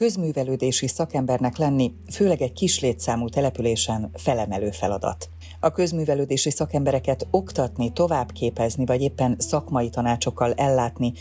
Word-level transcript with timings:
közművelődési 0.00 0.86
szakembernek 0.86 1.56
lenni, 1.56 1.92
főleg 2.12 2.42
egy 2.42 2.52
kis 2.52 2.80
létszámú 2.80 3.28
településen 3.28 4.10
felemelő 4.14 4.70
feladat. 4.70 5.28
A 5.60 5.70
közművelődési 5.70 6.50
szakembereket 6.50 7.26
oktatni, 7.30 7.92
továbbképezni, 7.92 8.84
vagy 8.84 9.02
éppen 9.02 9.34
szakmai 9.38 9.90
tanácsokkal 9.90 10.52
ellátni, 10.52 11.12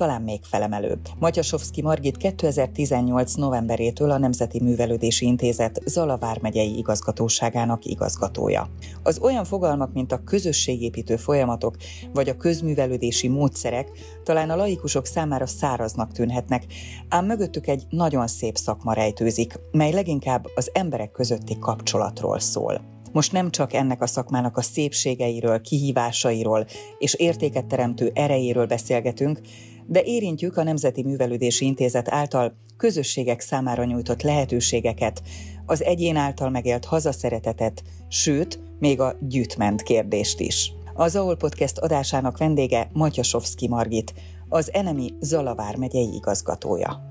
talán 0.00 0.22
még 0.22 0.40
felemelőbb. 0.42 1.08
Matyasovszki 1.18 1.82
Margit 1.82 2.16
2018. 2.16 3.34
novemberétől 3.34 4.10
a 4.10 4.18
Nemzeti 4.18 4.60
Művelődési 4.62 5.26
Intézet 5.26 5.80
Zalavár 5.84 6.38
megyei 6.40 6.78
igazgatóságának 6.78 7.84
igazgatója. 7.84 8.68
Az 9.02 9.18
olyan 9.18 9.44
fogalmak, 9.44 9.92
mint 9.92 10.12
a 10.12 10.24
közösségépítő 10.24 11.16
folyamatok 11.16 11.76
vagy 12.12 12.28
a 12.28 12.36
közművelődési 12.36 13.28
módszerek 13.28 13.88
talán 14.24 14.50
a 14.50 14.56
laikusok 14.56 15.06
számára 15.06 15.46
száraznak 15.46 16.12
tűnhetnek, 16.12 16.64
ám 17.08 17.26
mögöttük 17.26 17.66
egy 17.66 17.84
nagyon 17.90 18.26
szép 18.26 18.56
szakma 18.56 18.92
rejtőzik, 18.92 19.54
mely 19.70 19.92
leginkább 19.92 20.46
az 20.54 20.70
emberek 20.72 21.10
közötti 21.10 21.58
kapcsolatról 21.58 22.38
szól. 22.38 22.98
Most 23.12 23.32
nem 23.32 23.50
csak 23.50 23.72
ennek 23.72 24.02
a 24.02 24.06
szakmának 24.06 24.56
a 24.56 24.62
szépségeiről, 24.62 25.60
kihívásairól 25.60 26.66
és 26.98 27.14
értéket 27.14 27.66
teremtő 27.66 28.10
erejéről 28.14 28.66
beszélgetünk, 28.66 29.40
de 29.90 30.02
érintjük 30.04 30.56
a 30.56 30.62
Nemzeti 30.62 31.02
Művelődési 31.02 31.64
Intézet 31.64 32.12
által 32.12 32.56
közösségek 32.76 33.40
számára 33.40 33.84
nyújtott 33.84 34.22
lehetőségeket, 34.22 35.22
az 35.66 35.82
egyén 35.82 36.16
által 36.16 36.50
megélt 36.50 36.84
hazaszeretetet, 36.84 37.82
sőt, 38.08 38.60
még 38.78 39.00
a 39.00 39.16
gyűjtment 39.20 39.82
kérdést 39.82 40.40
is. 40.40 40.72
Az 40.94 41.16
AOL 41.16 41.36
Podcast 41.36 41.78
adásának 41.78 42.38
vendége 42.38 42.90
Matyasovszki 42.92 43.68
Margit, 43.68 44.14
az 44.48 44.72
Enemi 44.72 45.14
Zalavár 45.20 45.76
megyei 45.76 46.14
igazgatója. 46.14 47.02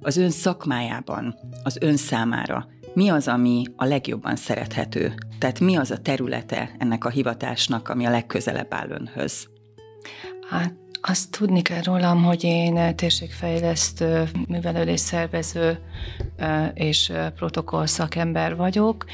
Az 0.00 0.16
ön 0.16 0.30
szakmájában, 0.30 1.34
az 1.62 1.76
ön 1.80 1.96
számára 1.96 2.66
mi 2.94 3.08
az, 3.08 3.28
ami 3.28 3.64
a 3.76 3.84
legjobban 3.84 4.36
szerethető? 4.36 5.14
Tehát 5.38 5.60
mi 5.60 5.76
az 5.76 5.90
a 5.90 5.98
területe 5.98 6.74
ennek 6.78 7.04
a 7.04 7.10
hivatásnak, 7.10 7.88
ami 7.88 8.04
a 8.04 8.10
legközelebb 8.10 8.74
áll 8.74 8.90
önhöz? 8.90 9.48
Hát 10.50 10.83
azt 11.06 11.30
tudni 11.30 11.62
kell 11.62 11.82
rólam, 11.82 12.22
hogy 12.22 12.44
én 12.44 12.96
térségfejlesztő, 12.96 14.28
művelődés 14.48 15.00
szervező 15.00 15.78
és 16.74 17.12
protokoll 17.34 17.86
szakember 17.86 18.56
vagyok, 18.56 19.04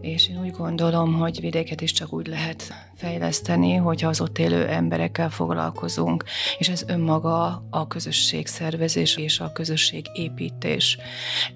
és 0.00 0.28
én 0.28 0.40
úgy 0.40 0.50
gondolom, 0.50 1.14
hogy 1.14 1.40
vidéket 1.40 1.80
is 1.80 1.92
csak 1.92 2.12
úgy 2.12 2.26
lehet 2.26 2.72
fejleszteni, 2.96 3.74
hogyha 3.74 4.08
az 4.08 4.20
ott 4.20 4.38
élő 4.38 4.66
emberekkel 4.66 5.30
foglalkozunk, 5.30 6.24
és 6.58 6.68
ez 6.68 6.84
önmaga 6.86 7.66
a 7.70 7.86
közösségszervezés 7.86 9.16
és 9.16 9.40
a 9.40 9.52
közösségépítés. 9.52 10.98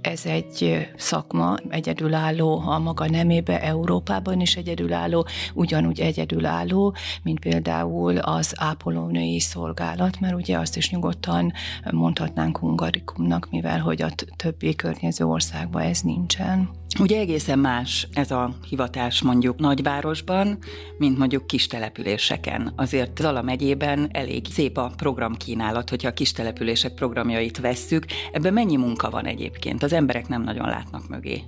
Ez 0.00 0.26
egy 0.26 0.88
szakma, 0.96 1.56
egyedülálló 1.68 2.58
a 2.58 2.78
maga 2.78 3.10
nemébe, 3.10 3.62
Európában 3.62 4.40
is 4.40 4.56
egyedülálló, 4.56 5.26
ugyanúgy 5.54 6.00
egyedülálló, 6.00 6.94
mint 7.22 7.40
például 7.40 8.16
az 8.16 8.52
ápolónői 8.56 9.40
szolgálat, 9.40 10.20
mert 10.20 10.34
ugye 10.34 10.58
azt 10.58 10.76
is 10.76 10.90
nyugodtan 10.90 11.52
mondhatnánk 11.90 12.58
hungarikumnak, 12.58 13.48
mivel 13.50 13.80
hogy 13.80 14.02
a 14.02 14.10
többi 14.36 14.74
környező 14.74 15.24
országban 15.24 15.82
ez 15.82 16.00
nincsen. 16.00 16.70
Ugye 16.98 17.18
egészen 17.18 17.58
más 17.58 18.08
ez 18.12 18.30
a 18.30 18.54
hivatás 18.68 19.22
mondjuk 19.22 19.58
nagyvárosban, 19.58 20.58
mint 20.98 21.18
mondjuk 21.18 21.29
kis 21.38 21.66
településeken. 21.66 22.72
Azért 22.76 23.18
Zala 23.18 23.42
megyében 23.42 24.08
elég 24.12 24.46
szép 24.50 24.76
a 24.76 24.92
programkínálat, 24.96 25.90
hogyha 25.90 26.08
a 26.08 26.12
kis 26.12 26.32
települések 26.32 26.94
programjait 26.94 27.58
vesszük. 27.58 28.04
Ebben 28.32 28.52
mennyi 28.52 28.76
munka 28.76 29.10
van 29.10 29.24
egyébként? 29.24 29.82
Az 29.82 29.92
emberek 29.92 30.28
nem 30.28 30.42
nagyon 30.42 30.68
látnak 30.68 31.08
mögé. 31.08 31.42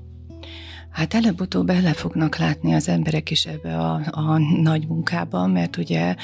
Hát 0.92 1.14
előbb-utóbb 1.14 1.66
bele 1.66 1.92
fognak 1.92 2.36
látni 2.36 2.74
az 2.74 2.88
emberek 2.88 3.30
is 3.30 3.44
ebbe 3.44 3.78
a, 3.78 4.00
a 4.10 4.38
nagy 4.38 4.86
munkában, 4.88 5.50
mert 5.50 5.76
ugye 5.76 6.14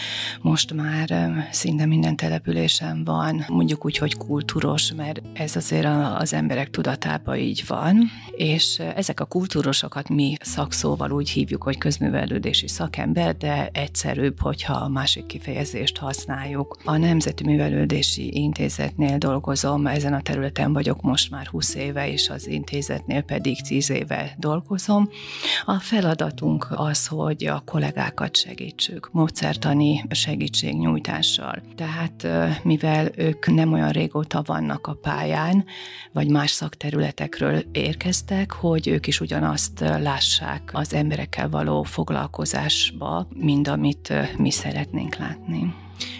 most 0.40 0.72
már 0.72 1.32
szinte 1.50 1.86
minden 1.86 2.16
településen 2.16 3.04
van, 3.04 3.44
mondjuk 3.48 3.84
úgy, 3.84 3.96
hogy 3.96 4.16
kultúros, 4.16 4.92
mert 4.92 5.20
ez 5.34 5.56
azért 5.56 5.86
az 6.18 6.32
emberek 6.32 6.70
tudatában 6.70 7.36
így 7.36 7.64
van, 7.66 8.10
és 8.36 8.82
ezek 8.94 9.20
a 9.20 9.24
kultúrosokat 9.24 10.08
mi 10.08 10.36
szakszóval 10.40 11.10
úgy 11.10 11.30
hívjuk, 11.30 11.62
hogy 11.62 11.78
közművelődési 11.78 12.68
szakember, 12.68 13.36
de 13.36 13.68
egyszerűbb, 13.72 14.40
hogyha 14.40 14.74
a 14.74 14.88
másik 14.88 15.26
kifejezést 15.26 15.96
használjuk. 15.98 16.78
A 16.84 16.96
Nemzeti 16.96 17.44
Művelődési 17.44 18.36
Intézetnél 18.36 19.18
dolgozom, 19.18 19.86
ezen 19.86 20.12
a 20.12 20.22
területen 20.22 20.72
vagyok 20.72 21.02
most 21.02 21.30
már 21.30 21.46
20 21.46 21.74
éve, 21.74 22.10
és 22.10 22.28
az 22.28 22.46
intézetnél 22.46 23.22
pedig 23.22 23.60
10 23.60 23.90
éve 23.90 24.34
dolgozom, 24.38 24.56
dolgozom. 24.58 25.08
A 25.64 25.74
feladatunk 25.74 26.66
az, 26.70 27.06
hogy 27.06 27.46
a 27.46 27.62
kollégákat 27.64 28.36
segítsük, 28.36 29.08
módszertani 29.12 30.04
segítségnyújtással. 30.10 31.62
Tehát 31.76 32.26
mivel 32.62 33.10
ők 33.16 33.46
nem 33.46 33.72
olyan 33.72 33.90
régóta 33.90 34.42
vannak 34.46 34.86
a 34.86 34.94
pályán, 34.94 35.64
vagy 36.12 36.30
más 36.30 36.50
szakterületekről 36.50 37.62
érkeztek, 37.72 38.52
hogy 38.52 38.88
ők 38.88 39.06
is 39.06 39.20
ugyanazt 39.20 39.80
lássák 39.80 40.70
az 40.72 40.94
emberekkel 40.94 41.48
való 41.48 41.82
foglalkozásba, 41.82 43.26
mint 43.34 43.68
amit 43.68 44.12
mi 44.36 44.50
szeretnénk 44.50 45.16
látni. 45.16 45.74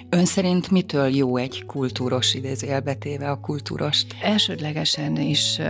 Ön 0.09 0.25
szerint 0.25 0.71
mitől 0.71 1.09
jó 1.09 1.37
egy 1.37 1.65
kultúros 1.67 2.35
idézőjelbetéve 2.35 3.31
a 3.31 3.41
kultúrost? 3.41 4.15
Elsődlegesen 4.21 5.17
is 5.17 5.61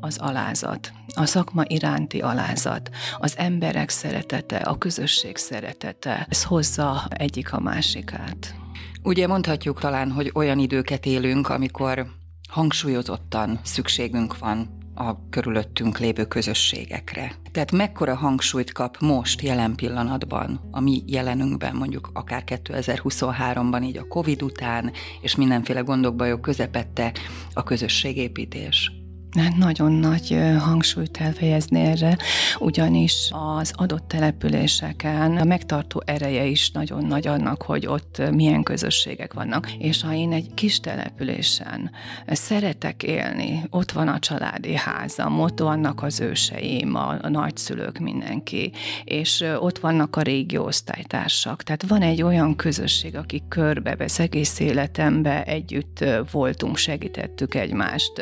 az 0.00 0.18
alázat, 0.18 0.92
a 1.14 1.26
szakma 1.26 1.62
iránti 1.66 2.20
alázat, 2.20 2.90
az 3.18 3.34
emberek 3.38 3.88
szeretete, 3.88 4.56
a 4.56 4.78
közösség 4.78 5.36
szeretete, 5.36 6.26
ez 6.30 6.44
hozza 6.44 7.06
egyik 7.10 7.52
a 7.52 7.60
másikát. 7.60 8.54
Ugye 9.02 9.26
mondhatjuk 9.26 9.80
talán, 9.80 10.10
hogy 10.10 10.30
olyan 10.34 10.58
időket 10.58 11.06
élünk, 11.06 11.48
amikor 11.48 12.06
hangsúlyozottan 12.48 13.60
szükségünk 13.62 14.38
van 14.38 14.78
a 14.94 15.28
körülöttünk 15.30 15.98
lévő 15.98 16.24
közösségekre. 16.24 17.34
Tehát 17.54 17.72
mekkora 17.72 18.14
hangsúlyt 18.14 18.72
kap 18.72 18.96
most, 19.00 19.42
jelen 19.42 19.74
pillanatban, 19.74 20.60
a 20.70 20.80
mi 20.80 21.02
jelenünkben, 21.06 21.76
mondjuk 21.76 22.10
akár 22.12 22.42
2023-ban, 22.46 23.84
így 23.84 23.96
a 23.96 24.08
Covid 24.08 24.42
után, 24.42 24.92
és 25.20 25.36
mindenféle 25.36 25.80
gondok, 25.80 26.16
bajok 26.16 26.40
közepette 26.40 27.12
a 27.52 27.62
közösségépítés? 27.62 29.03
Hát 29.40 29.56
nagyon 29.56 29.92
nagy 29.92 30.38
hangsúlyt 30.58 31.16
elfejezni 31.20 31.80
erre, 31.80 32.16
ugyanis 32.58 33.30
az 33.58 33.72
adott 33.76 34.08
településeken 34.08 35.36
a 35.36 35.44
megtartó 35.44 36.02
ereje 36.06 36.44
is 36.44 36.70
nagyon 36.70 37.04
nagy 37.04 37.26
annak, 37.26 37.62
hogy 37.62 37.86
ott 37.86 38.22
milyen 38.32 38.62
közösségek 38.62 39.32
vannak. 39.32 39.72
És 39.72 40.02
ha 40.02 40.14
én 40.14 40.32
egy 40.32 40.54
kis 40.54 40.80
településen 40.80 41.90
szeretek 42.26 43.02
élni, 43.02 43.62
ott 43.70 43.92
van 43.92 44.08
a 44.08 44.18
családi 44.18 44.74
házam, 44.74 45.40
ott 45.40 45.58
vannak 45.58 46.02
az 46.02 46.20
őseim, 46.20 46.94
a, 46.94 47.28
nagyszülők, 47.28 47.98
mindenki, 47.98 48.72
és 49.04 49.44
ott 49.58 49.78
vannak 49.78 50.16
a 50.16 50.22
régi 50.22 50.58
osztálytársak. 50.58 51.62
Tehát 51.62 51.86
van 51.88 52.02
egy 52.02 52.22
olyan 52.22 52.56
közösség, 52.56 53.16
aki 53.16 53.42
körbevesz, 53.48 54.18
egész 54.18 54.60
életemben 54.60 55.42
együtt 55.42 56.04
voltunk, 56.30 56.76
segítettük 56.76 57.54
egymást. 57.54 58.12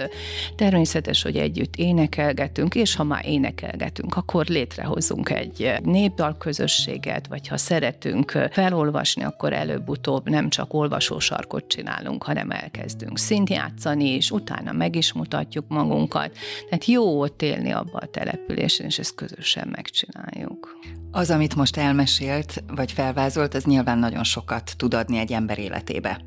Természetesen 0.56 1.00
természetes, 1.02 1.22
hogy 1.22 1.36
együtt 1.36 1.76
énekelgetünk, 1.76 2.74
és 2.74 2.94
ha 2.94 3.04
már 3.04 3.26
énekelgetünk, 3.26 4.16
akkor 4.16 4.46
létrehozunk 4.46 5.30
egy 5.30 5.72
népdal 5.82 6.36
közösséget, 6.38 7.26
vagy 7.26 7.48
ha 7.48 7.56
szeretünk 7.56 8.30
felolvasni, 8.50 9.22
akkor 9.22 9.52
előbb-utóbb 9.52 10.28
nem 10.28 10.48
csak 10.48 10.74
olvasósarkot 10.74 11.68
csinálunk, 11.68 12.22
hanem 12.22 12.50
elkezdünk 12.50 13.18
szintjátszani, 13.18 14.08
és 14.08 14.30
utána 14.30 14.72
meg 14.72 14.96
is 14.96 15.12
mutatjuk 15.12 15.64
magunkat. 15.68 16.36
Tehát 16.68 16.84
jó 16.84 17.20
ott 17.20 17.42
élni 17.42 17.70
abba 17.70 17.98
a 17.98 18.06
településen, 18.06 18.86
és 18.86 18.98
ezt 18.98 19.14
közösen 19.14 19.68
megcsináljuk. 19.68 20.78
Az, 21.10 21.30
amit 21.30 21.54
most 21.54 21.76
elmesélt, 21.76 22.64
vagy 22.66 22.92
felvázolt, 22.92 23.54
az 23.54 23.64
nyilván 23.64 23.98
nagyon 23.98 24.24
sokat 24.24 24.74
tud 24.76 24.94
adni 24.94 25.18
egy 25.18 25.32
ember 25.32 25.58
életébe. 25.58 26.20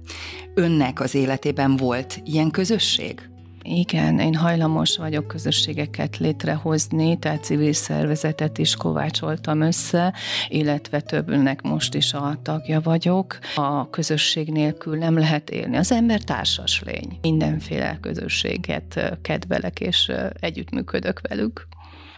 Önnek 0.54 1.00
az 1.00 1.16
életében 1.16 1.76
volt 1.76 2.22
ilyen 2.24 2.52
közösség? 2.52 3.35
Igen, 3.68 4.20
én 4.20 4.36
hajlamos 4.36 4.98
vagyok 4.98 5.28
közösségeket 5.28 6.18
létrehozni, 6.18 7.20
tehát 7.20 7.44
civil 7.44 7.74
szervezetet 7.74 8.58
is 8.58 8.76
kovácsoltam 8.76 9.62
össze, 9.62 10.14
illetve 10.48 11.02
többnek 11.02 11.62
most 11.62 11.94
is 11.94 12.14
a 12.14 12.40
tagja 12.42 12.82
vagyok. 12.82 13.38
A 13.56 13.90
közösség 13.90 14.52
nélkül 14.52 14.98
nem 14.98 15.18
lehet 15.18 15.50
élni. 15.50 15.78
Az 15.78 15.92
ember 15.92 16.22
társas 16.22 16.84
lény. 16.86 17.18
Mindenféle 17.22 17.98
közösséget 18.02 19.18
kedvelek, 19.22 19.80
és 19.80 20.12
együttműködök 20.40 21.22
velük. 21.28 21.68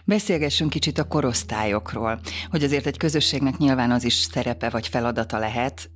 Beszélgessünk 0.04 0.70
kicsit 0.70 0.98
a 0.98 1.04
korosztályokról, 1.08 2.20
hogy 2.50 2.62
azért 2.64 2.86
egy 2.86 2.96
közösségnek 2.96 3.56
nyilván 3.56 3.90
az 3.90 4.04
is 4.04 4.14
szerepe 4.14 4.68
vagy 4.68 4.88
feladata 4.88 5.38
lehet, 5.38 5.90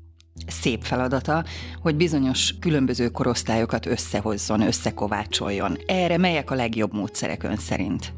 szép 0.46 0.82
feladata, 0.82 1.44
hogy 1.80 1.96
bizonyos 1.96 2.54
különböző 2.60 3.08
korosztályokat 3.08 3.86
összehozzon, 3.86 4.60
összekovácsoljon. 4.60 5.76
Erre 5.86 6.16
melyek 6.16 6.50
a 6.50 6.54
legjobb 6.54 6.94
módszerek 6.94 7.42
ön 7.42 7.56
szerint? 7.56 8.12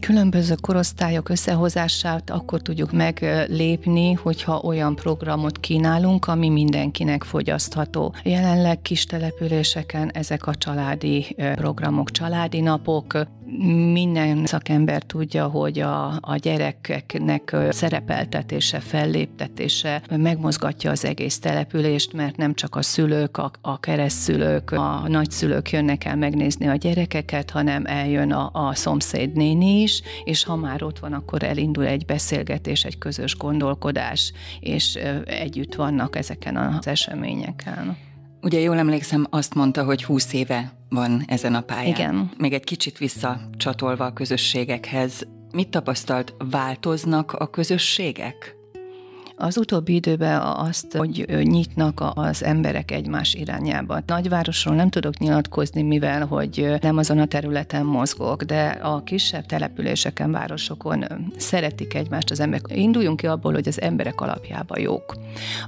Különböző 0.00 0.54
korosztályok 0.60 1.28
összehozását 1.28 2.30
akkor 2.30 2.62
tudjuk 2.62 2.92
meglépni, 2.92 4.12
hogyha 4.12 4.60
olyan 4.60 4.94
programot 4.94 5.60
kínálunk, 5.60 6.26
ami 6.26 6.48
mindenkinek 6.48 7.22
fogyasztható. 7.22 8.14
Jelenleg 8.22 8.82
kis 8.82 9.04
településeken 9.04 10.10
ezek 10.10 10.46
a 10.46 10.54
családi 10.54 11.36
programok, 11.54 12.10
családi 12.10 12.60
napok, 12.60 13.26
minden 13.92 14.46
szakember 14.46 15.02
tudja, 15.02 15.46
hogy 15.46 15.78
a, 15.78 16.06
a 16.20 16.36
gyerekeknek 16.36 17.56
szerepeltetése, 17.70 18.80
felléptetése 18.80 20.02
megmozgatja 20.16 20.90
az 20.90 21.04
egész 21.04 21.38
települést, 21.38 22.12
mert 22.12 22.36
nem 22.36 22.54
csak 22.54 22.76
a 22.76 22.82
szülők, 22.82 23.36
a, 23.36 23.50
a 23.60 23.80
keresztszülők, 23.80 24.70
a 24.70 25.08
nagyszülők 25.08 25.70
jönnek 25.70 26.04
el 26.04 26.16
megnézni 26.16 26.68
a 26.68 26.74
gyerekeket, 26.74 27.50
hanem 27.50 27.86
eljön 27.86 28.32
a, 28.32 28.50
a 28.52 28.74
szomszéd 28.74 29.32
néni 29.32 29.80
is, 29.80 30.02
és 30.24 30.44
ha 30.44 30.56
már 30.56 30.82
ott 30.82 30.98
van, 30.98 31.12
akkor 31.12 31.42
elindul 31.42 31.86
egy 31.86 32.04
beszélgetés, 32.04 32.84
egy 32.84 32.98
közös 32.98 33.36
gondolkodás, 33.36 34.32
és 34.60 34.98
együtt 35.24 35.74
vannak 35.74 36.16
ezeken 36.16 36.56
az 36.56 36.86
eseményeken. 36.86 38.07
Ugye 38.42 38.58
jól 38.58 38.78
emlékszem, 38.78 39.26
azt 39.30 39.54
mondta, 39.54 39.84
hogy 39.84 40.04
20 40.04 40.32
éve 40.32 40.72
van 40.88 41.22
ezen 41.26 41.54
a 41.54 41.60
pályán. 41.60 41.86
Igen. 41.86 42.30
Még 42.38 42.52
egy 42.52 42.64
kicsit 42.64 42.98
visszacsatolva 42.98 44.04
a 44.04 44.12
közösségekhez, 44.12 45.26
mit 45.52 45.68
tapasztalt, 45.68 46.34
változnak 46.38 47.32
a 47.32 47.50
közösségek? 47.50 48.57
Az 49.40 49.56
utóbbi 49.56 49.94
időben 49.94 50.40
azt, 50.40 50.96
hogy 50.96 51.26
nyitnak 51.42 52.02
az 52.14 52.44
emberek 52.44 52.90
egymás 52.90 53.34
irányába. 53.34 54.00
Nagyvárosról 54.06 54.74
nem 54.74 54.88
tudok 54.88 55.18
nyilatkozni, 55.18 55.82
mivel 55.82 56.26
hogy 56.26 56.74
nem 56.80 56.96
azon 56.96 57.18
a 57.18 57.26
területen 57.26 57.84
mozgok, 57.84 58.42
de 58.42 58.66
a 58.66 59.02
kisebb 59.02 59.46
településeken, 59.46 60.30
városokon 60.30 61.04
szeretik 61.36 61.94
egymást 61.94 62.30
az 62.30 62.40
emberek. 62.40 62.66
Induljunk 62.74 63.16
ki 63.16 63.26
abból, 63.26 63.52
hogy 63.52 63.68
az 63.68 63.80
emberek 63.80 64.20
alapjában 64.20 64.80
jók. 64.80 65.14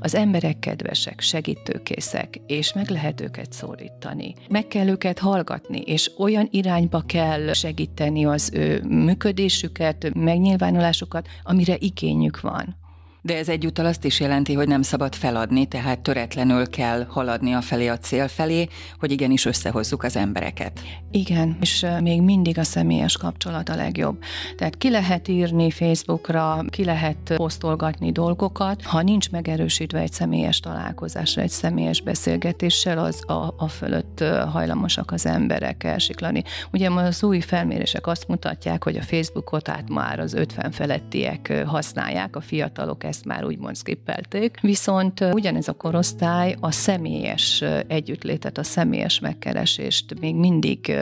Az 0.01 0.15
emberek 0.15 0.59
kedvesek, 0.59 1.21
segítőkészek, 1.21 2.41
és 2.47 2.73
meg 2.73 2.89
lehet 2.89 3.21
őket 3.21 3.53
szólítani. 3.53 4.35
Meg 4.49 4.67
kell 4.67 4.89
őket 4.89 5.19
hallgatni, 5.19 5.81
és 5.81 6.11
olyan 6.19 6.49
irányba 6.51 7.03
kell 7.07 7.53
segíteni 7.53 8.25
az 8.25 8.51
ő 8.55 8.83
működésüket, 8.89 10.15
megnyilvánulásukat, 10.15 11.29
amire 11.43 11.77
igényük 11.79 12.41
van. 12.41 12.80
De 13.23 13.37
ez 13.37 13.49
egyúttal 13.49 13.87
azt 13.87 14.05
is 14.05 14.21
jelenti, 14.21 14.55
hogy 14.55 14.69
nem 14.69 14.83
szabad 14.83 15.15
feladni, 15.15 15.67
tehát 15.67 16.01
töretlenül 16.01 16.71
kell 16.71 17.07
haladni 17.09 17.53
a 17.53 17.61
felé 17.61 17.89
a 17.89 17.99
cél 17.99 18.29
felé, 18.29 18.69
hogy 18.99 19.11
igenis 19.11 19.45
összehozzuk 19.45 20.03
az 20.03 20.17
embereket. 20.17 20.81
Igen, 21.11 21.57
és 21.61 21.87
még 22.03 22.23
mindig 22.23 22.59
a 22.59 22.63
személyes 22.63 23.17
kapcsolat 23.17 23.69
a 23.69 23.75
legjobb. 23.75 24.19
Tehát 24.57 24.77
ki 24.77 24.91
lehet 24.91 25.29
írni 25.29 25.71
Facebookra, 25.71 26.65
ki 26.69 26.85
lehet 26.85 27.33
posztolgatni 27.37 28.13
dolgokat, 28.13 28.83
ha 28.83 29.03
nincs 29.03 29.31
megerősítve 29.31 29.99
egy 29.99 30.13
személyes 30.13 30.61
találkozásra, 30.61 31.43
egy 31.43 31.51
személyes 31.51 32.01
beszélgetéssel, 32.01 32.99
az 32.99 33.25
a, 33.27 33.55
a 33.57 33.69
fölött 33.69 34.25
hajlamosak 34.53 35.11
az 35.11 35.27
emberek 35.27 35.85
elsiklani. 35.85 36.43
Ugye 36.73 36.91
az 36.91 37.23
új 37.23 37.41
felmérések 37.41 38.07
azt 38.07 38.29
mutatják, 38.29 38.85
hogy 38.85 38.97
a 38.97 39.03
Facebookot 39.03 39.69
át 39.69 39.89
már 39.89 40.19
az 40.19 40.35
50 40.35 40.71
felettiek 40.71 41.63
használják, 41.67 42.37
a 42.37 42.41
fiatalok 42.41 43.05
ezt 43.11 43.25
már 43.25 43.45
úgymond 43.45 43.77
skippelték. 43.77 44.61
Viszont 44.61 45.21
ugyanez 45.21 45.69
a 45.69 45.73
korosztály 45.73 46.57
a 46.61 46.71
személyes 46.71 47.65
együttlétet, 47.87 48.59
a 48.59 48.63
személyes 48.63 49.21
megkeresést 49.21 50.21
még 50.21 50.35
mindig 50.35 50.93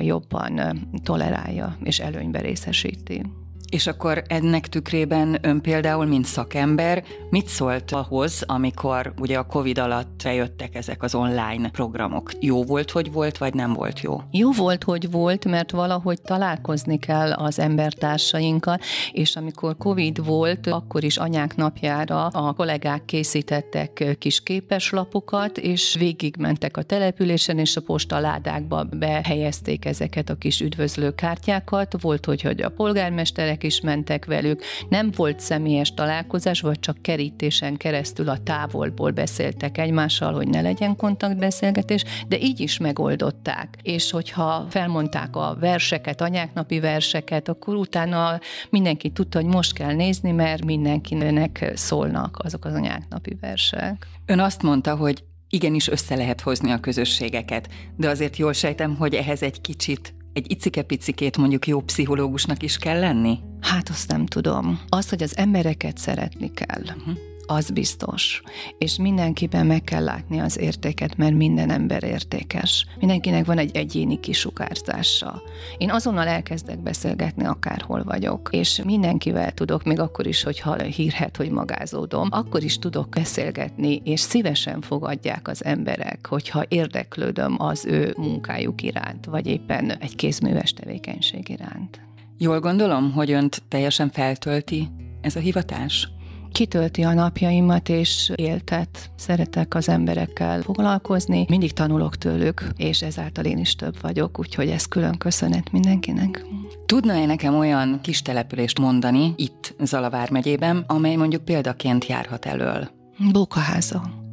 jobban 0.00 0.60
tolerálja 1.04 1.76
és 1.82 2.00
előnybe 2.00 2.40
részesíti. 2.40 3.22
És 3.70 3.86
akkor 3.86 4.22
ennek 4.26 4.68
tükrében 4.68 5.38
ön 5.42 5.60
például, 5.60 6.06
mint 6.06 6.24
szakember, 6.24 7.04
mit 7.30 7.46
szólt 7.46 7.92
ahhoz, 7.92 8.42
amikor 8.46 9.12
ugye 9.18 9.38
a 9.38 9.46
Covid 9.46 9.78
alatt 9.78 10.22
bejöttek 10.36 10.74
ezek 10.74 11.02
az 11.02 11.14
online 11.14 11.70
programok? 11.70 12.30
Jó 12.40 12.64
volt, 12.64 12.90
hogy 12.90 13.12
volt, 13.12 13.38
vagy 13.38 13.54
nem 13.54 13.72
volt 13.72 14.00
jó? 14.00 14.20
Jó 14.30 14.52
volt, 14.52 14.84
hogy 14.84 15.10
volt, 15.10 15.44
mert 15.44 15.70
valahogy 15.70 16.22
találkozni 16.22 16.98
kell 16.98 17.32
az 17.32 17.58
embertársainkkal, 17.58 18.78
és 19.12 19.36
amikor 19.36 19.76
Covid 19.76 20.24
volt, 20.24 20.66
akkor 20.66 21.04
is 21.04 21.16
anyák 21.16 21.56
napjára 21.56 22.26
a 22.26 22.52
kollégák 22.52 23.04
készítettek 23.04 24.16
kis 24.18 24.42
képeslapokat, 24.42 25.58
és 25.58 25.96
végigmentek 25.98 26.76
a 26.76 26.82
településen, 26.82 27.58
és 27.58 27.76
a 27.76 27.80
postaládákba 27.80 28.84
behelyezték 28.84 29.84
ezeket 29.84 30.30
a 30.30 30.34
kis 30.34 30.60
üdvözlőkártyákat. 30.60 32.00
Volt, 32.00 32.24
hogy, 32.24 32.42
hogy 32.42 32.62
a 32.62 32.70
polgármesterek 32.70 33.62
is 33.66 33.80
mentek 33.80 34.24
velük. 34.24 34.62
Nem 34.88 35.10
volt 35.16 35.40
személyes 35.40 35.94
találkozás, 35.94 36.60
vagy 36.60 36.80
csak 36.80 37.02
kerítésen 37.02 37.76
keresztül 37.76 38.28
a 38.28 38.38
távolból 38.38 39.10
beszéltek 39.10 39.78
egymással, 39.78 40.32
hogy 40.32 40.48
ne 40.48 40.60
legyen 40.60 40.96
kontaktbeszélgetés, 40.96 42.04
de 42.28 42.38
így 42.38 42.60
is 42.60 42.78
megoldották. 42.78 43.78
És 43.82 44.10
hogyha 44.10 44.66
felmondták 44.68 45.36
a 45.36 45.56
verseket, 45.60 46.20
anyáknapi 46.20 46.80
verseket, 46.80 47.48
akkor 47.48 47.74
utána 47.74 48.40
mindenki 48.70 49.10
tudta, 49.10 49.40
hogy 49.40 49.48
most 49.48 49.72
kell 49.72 49.94
nézni, 49.94 50.30
mert 50.30 50.64
mindenkinek 50.64 51.72
szólnak 51.74 52.38
azok 52.44 52.64
az 52.64 52.74
anyáknapi 52.74 53.36
versek. 53.40 54.06
Ön 54.26 54.40
azt 54.40 54.62
mondta, 54.62 54.96
hogy 54.96 55.24
igenis 55.48 55.88
össze 55.88 56.14
lehet 56.14 56.40
hozni 56.40 56.70
a 56.70 56.80
közösségeket, 56.80 57.68
de 57.96 58.08
azért 58.08 58.36
jól 58.36 58.52
sejtem, 58.52 58.96
hogy 58.96 59.14
ehhez 59.14 59.42
egy 59.42 59.60
kicsit 59.60 60.14
egy 60.36 60.50
icike-picikét 60.50 61.36
mondjuk 61.36 61.66
jó 61.66 61.80
pszichológusnak 61.80 62.62
is 62.62 62.76
kell 62.76 62.98
lenni? 62.98 63.38
Hát 63.60 63.88
azt 63.88 64.08
nem 64.08 64.26
tudom. 64.26 64.80
Az, 64.88 65.08
hogy 65.08 65.22
az 65.22 65.36
embereket 65.36 65.98
szeretni 65.98 66.50
kell. 66.54 66.82
Uh-huh 66.82 67.16
az 67.46 67.70
biztos. 67.70 68.42
És 68.78 68.96
mindenkiben 68.96 69.66
meg 69.66 69.84
kell 69.84 70.04
látni 70.04 70.38
az 70.40 70.58
értéket, 70.58 71.16
mert 71.16 71.34
minden 71.34 71.70
ember 71.70 72.02
értékes. 72.02 72.86
Mindenkinek 72.98 73.46
van 73.46 73.58
egy 73.58 73.76
egyéni 73.76 74.20
kisugárzása. 74.20 75.42
Én 75.78 75.90
azonnal 75.90 76.26
elkezdek 76.26 76.78
beszélgetni, 76.78 77.44
akárhol 77.44 78.04
vagyok, 78.04 78.48
és 78.52 78.82
mindenkivel 78.84 79.52
tudok, 79.52 79.84
még 79.84 80.00
akkor 80.00 80.26
is, 80.26 80.42
hogyha 80.42 80.82
hírhet, 80.82 81.36
hogy 81.36 81.50
magázódom, 81.50 82.28
akkor 82.30 82.62
is 82.62 82.78
tudok 82.78 83.08
beszélgetni, 83.08 84.00
és 84.04 84.20
szívesen 84.20 84.80
fogadják 84.80 85.48
az 85.48 85.64
emberek, 85.64 86.26
hogyha 86.26 86.64
érdeklődöm 86.68 87.56
az 87.58 87.84
ő 87.84 88.14
munkájuk 88.16 88.82
iránt, 88.82 89.24
vagy 89.24 89.46
éppen 89.46 89.90
egy 89.90 90.16
kézműves 90.16 90.72
tevékenység 90.72 91.48
iránt. 91.48 92.00
Jól 92.38 92.60
gondolom, 92.60 93.12
hogy 93.12 93.30
önt 93.30 93.62
teljesen 93.68 94.10
feltölti 94.10 94.88
ez 95.20 95.36
a 95.36 95.40
hivatás? 95.40 96.08
Kitölti 96.52 97.02
a 97.02 97.12
napjaimat, 97.12 97.88
és 97.88 98.32
éltet. 98.34 99.10
Szeretek 99.16 99.74
az 99.74 99.88
emberekkel 99.88 100.60
foglalkozni, 100.62 101.46
mindig 101.48 101.72
tanulok 101.72 102.16
tőlük, 102.16 102.68
és 102.76 103.02
ezáltal 103.02 103.44
én 103.44 103.58
is 103.58 103.74
több 103.74 103.94
vagyok, 104.00 104.38
úgyhogy 104.38 104.68
ez 104.68 104.86
külön 104.86 105.18
köszönet 105.18 105.72
mindenkinek. 105.72 106.44
Tudna-e 106.86 107.26
nekem 107.26 107.54
olyan 107.54 107.98
kis 108.02 108.22
települést 108.22 108.78
mondani 108.78 109.32
itt 109.36 109.74
Zalavár 109.82 110.30
megyében, 110.30 110.84
amely 110.86 111.16
mondjuk 111.16 111.44
példaként 111.44 112.06
járhat 112.06 112.44
elől? 112.46 112.88
Bókaháza 113.32 114.25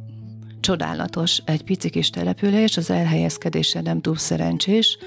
csodálatos, 0.64 1.42
egy 1.44 1.62
pici 1.62 1.90
kis 1.90 2.10
település, 2.10 2.76
az 2.76 2.90
elhelyezkedése 2.90 3.80
nem 3.80 4.00
túl 4.00 4.16
szerencsés, 4.16 4.98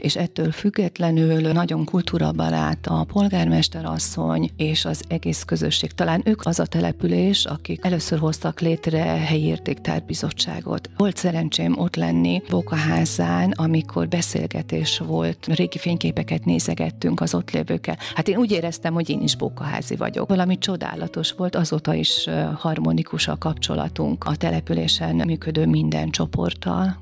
és 0.00 0.16
ettől 0.16 0.52
függetlenül 0.52 1.52
nagyon 1.52 1.84
kultúrabarát 1.84 2.86
a 2.86 3.04
polgármester 3.04 3.84
asszony 3.84 4.50
és 4.56 4.84
az 4.84 5.02
egész 5.08 5.42
közösség. 5.42 5.92
Talán 5.92 6.22
ők 6.24 6.46
az 6.46 6.58
a 6.58 6.66
település, 6.66 7.44
akik 7.44 7.84
először 7.84 8.18
hoztak 8.18 8.60
létre 8.60 9.02
helyi 9.02 9.44
értéktárbizottságot. 9.44 10.90
Volt 10.96 11.16
szerencsém 11.16 11.78
ott 11.78 11.96
lenni 11.96 12.42
Bókaházán, 12.48 13.50
amikor 13.50 14.08
beszélgetés 14.08 14.98
volt, 14.98 15.46
régi 15.46 15.78
fényképeket 15.78 16.44
nézegettünk 16.44 17.20
az 17.20 17.34
ott 17.34 17.50
lévőkkel. 17.50 17.98
Hát 18.14 18.28
én 18.28 18.36
úgy 18.36 18.50
éreztem, 18.50 18.94
hogy 18.94 19.10
én 19.10 19.22
is 19.22 19.36
Bókaházi 19.36 19.96
vagyok. 19.96 20.28
Valami 20.28 20.58
csodálatos 20.58 21.32
volt, 21.32 21.56
azóta 21.56 21.94
is 21.94 22.28
harmonikus 22.54 23.28
a 23.28 23.38
kapcsolatunk 23.38 24.24
a 24.24 24.36
településen 24.36 25.02
közösen 25.04 25.26
működő 25.26 25.66
minden 25.66 26.10
csoporttal. 26.10 26.96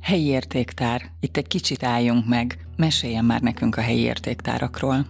Helyi 0.00 0.26
értéktár. 0.26 1.10
Itt 1.20 1.36
egy 1.36 1.46
kicsit 1.46 1.82
álljunk 1.82 2.28
meg. 2.28 2.66
Meséljen 2.76 3.24
már 3.24 3.40
nekünk 3.40 3.76
a 3.76 3.80
helyi 3.80 4.00
értéktárakról. 4.00 5.06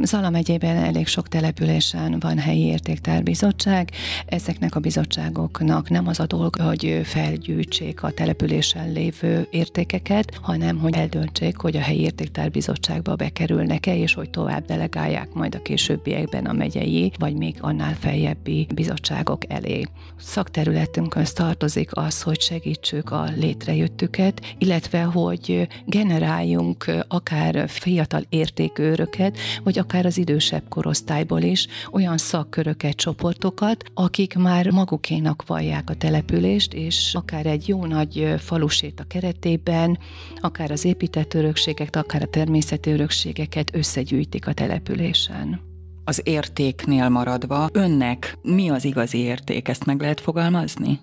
Zala 0.00 0.30
megyében 0.30 0.76
elég 0.76 1.06
sok 1.06 1.28
településen 1.28 2.16
van 2.20 2.38
helyi 2.38 2.64
értéktárbizottság. 2.64 3.90
Ezeknek 4.26 4.74
a 4.74 4.80
bizottságoknak 4.80 5.88
nem 5.88 6.06
az 6.06 6.20
a 6.20 6.26
dolga, 6.26 6.62
hogy 6.64 7.00
felgyűjtsék 7.04 8.02
a 8.02 8.10
településen 8.10 8.92
lévő 8.92 9.46
értékeket, 9.50 10.38
hanem 10.42 10.78
hogy 10.78 10.94
eldöntsék, 10.94 11.56
hogy 11.56 11.76
a 11.76 11.80
helyi 11.80 12.00
értéktárbizottságba 12.00 13.14
bekerülnek-e, 13.14 13.96
és 13.96 14.14
hogy 14.14 14.30
tovább 14.30 14.64
delegálják 14.64 15.32
majd 15.32 15.54
a 15.54 15.62
későbbiekben 15.62 16.44
a 16.46 16.52
megyei, 16.52 17.12
vagy 17.18 17.34
még 17.34 17.56
annál 17.60 17.94
feljebbi 17.94 18.66
bizottságok 18.74 19.52
elé. 19.52 19.82
Szakterületünkhöz 20.18 21.32
tartozik 21.32 21.90
az, 21.96 22.22
hogy 22.22 22.40
segítsük 22.40 23.10
a 23.10 23.24
létrejöttüket, 23.36 24.40
illetve 24.58 25.02
hogy 25.02 25.68
generáljunk 25.86 26.90
akár 27.08 27.68
fiatal 27.68 28.24
értékőröket, 28.28 29.38
vagy 29.62 29.78
akár 29.82 30.06
az 30.06 30.18
idősebb 30.18 30.62
korosztályból 30.68 31.40
is 31.40 31.66
olyan 31.90 32.18
szakköröket, 32.18 32.96
csoportokat, 32.96 33.84
akik 33.94 34.34
már 34.34 34.70
magukénak 34.70 35.46
vallják 35.46 35.90
a 35.90 35.94
települést, 35.94 36.72
és 36.72 37.14
akár 37.14 37.46
egy 37.46 37.68
jó 37.68 37.86
nagy 37.86 38.34
falusét 38.38 39.00
a 39.00 39.04
keretében, 39.08 39.98
akár 40.40 40.70
az 40.70 40.84
épített 40.84 41.34
örökségeket, 41.34 41.96
akár 41.96 42.22
a 42.22 42.26
természeti 42.26 42.90
örökségeket 42.90 43.74
összegyűjtik 43.74 44.46
a 44.46 44.52
településen. 44.52 45.60
Az 46.04 46.20
értéknél 46.24 47.08
maradva, 47.08 47.68
önnek 47.72 48.38
mi 48.42 48.70
az 48.70 48.84
igazi 48.84 49.18
érték? 49.18 49.68
Ezt 49.68 49.84
meg 49.84 50.00
lehet 50.00 50.20
fogalmazni? 50.20 51.00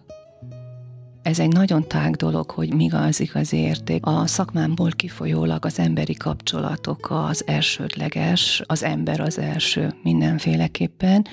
Ez 1.21 1.39
egy 1.39 1.53
nagyon 1.53 1.88
tág 1.88 2.15
dolog, 2.15 2.51
hogy 2.51 2.73
mi 2.73 2.89
az 2.91 3.19
igazi 3.19 3.57
érték. 3.57 4.05
A 4.05 4.27
szakmámból 4.27 4.89
kifolyólag 4.89 5.65
az 5.65 5.79
emberi 5.79 6.13
kapcsolatok 6.13 7.07
az 7.09 7.47
elsődleges, 7.47 8.63
az 8.65 8.83
ember 8.83 9.19
az 9.19 9.38
első 9.38 9.93
mindenféleképpen, 10.03 11.25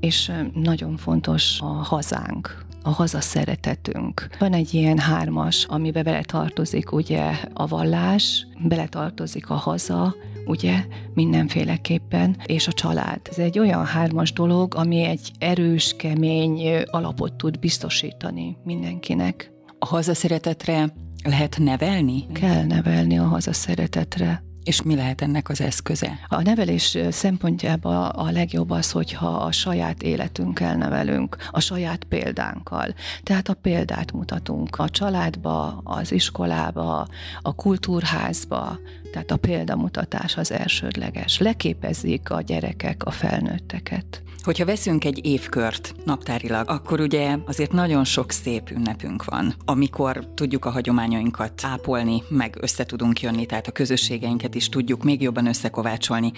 és 0.00 0.32
nagyon 0.54 0.96
fontos 0.96 1.60
a 1.60 1.64
hazánk, 1.64 2.64
a 2.82 2.90
haza 2.90 3.20
szeretetünk. 3.20 4.28
Van 4.38 4.52
egy 4.52 4.74
ilyen 4.74 4.98
hármas, 4.98 5.64
amibe 5.64 6.02
beletartozik 6.02 6.92
ugye 6.92 7.30
a 7.54 7.66
vallás, 7.66 8.46
beletartozik 8.58 9.50
a 9.50 9.54
haza, 9.54 10.14
ugye, 10.46 10.84
mindenféleképpen, 11.14 12.36
és 12.44 12.68
a 12.68 12.72
család. 12.72 13.20
Ez 13.30 13.38
egy 13.38 13.58
olyan 13.58 13.84
hármas 13.84 14.32
dolog, 14.32 14.74
ami 14.74 15.02
egy 15.02 15.30
erős, 15.38 15.94
kemény 15.98 16.82
alapot 16.90 17.32
tud 17.32 17.58
biztosítani 17.58 18.56
mindenkinek. 18.64 19.52
A 19.78 19.86
hazaszeretetre 19.86 20.92
lehet 21.24 21.58
nevelni? 21.58 22.26
Kell 22.32 22.64
nevelni 22.64 23.18
a 23.18 23.24
hazaszeretetre. 23.24 24.42
És 24.64 24.82
mi 24.82 24.94
lehet 24.94 25.20
ennek 25.20 25.48
az 25.48 25.60
eszköze? 25.60 26.18
A 26.28 26.42
nevelés 26.42 26.98
szempontjában 27.10 28.06
a 28.06 28.30
legjobb 28.30 28.70
az, 28.70 28.90
hogyha 28.90 29.28
a 29.28 29.52
saját 29.52 30.02
életünkkel 30.02 30.76
nevelünk, 30.76 31.36
a 31.50 31.60
saját 31.60 32.04
példánkkal. 32.04 32.94
Tehát 33.22 33.48
a 33.48 33.54
példát 33.54 34.12
mutatunk 34.12 34.78
a 34.78 34.88
családba, 34.88 35.80
az 35.84 36.12
iskolába, 36.12 37.06
a 37.42 37.54
kultúrházba, 37.54 38.78
tehát 39.14 39.30
a 39.30 39.36
példamutatás 39.36 40.36
az 40.36 40.52
elsődleges. 40.52 41.38
Leképezik 41.38 42.30
a 42.30 42.40
gyerekek 42.40 43.04
a 43.04 43.10
felnőtteket. 43.10 44.22
Hogyha 44.42 44.64
veszünk 44.64 45.04
egy 45.04 45.26
évkört 45.26 45.94
naptárilag, 46.04 46.70
akkor 46.70 47.00
ugye 47.00 47.36
azért 47.46 47.72
nagyon 47.72 48.04
sok 48.04 48.30
szép 48.30 48.70
ünnepünk 48.70 49.24
van, 49.24 49.54
amikor 49.64 50.28
tudjuk 50.34 50.64
a 50.64 50.70
hagyományainkat 50.70 51.52
ápolni, 51.64 52.22
meg 52.28 52.56
össze 52.60 52.84
tudunk 52.84 53.20
jönni, 53.20 53.46
tehát 53.46 53.66
a 53.66 53.72
közösségeinket 53.72 54.54
is 54.54 54.68
tudjuk 54.68 55.02
még 55.02 55.22
jobban 55.22 55.46
összekovácsolni. 55.46 56.32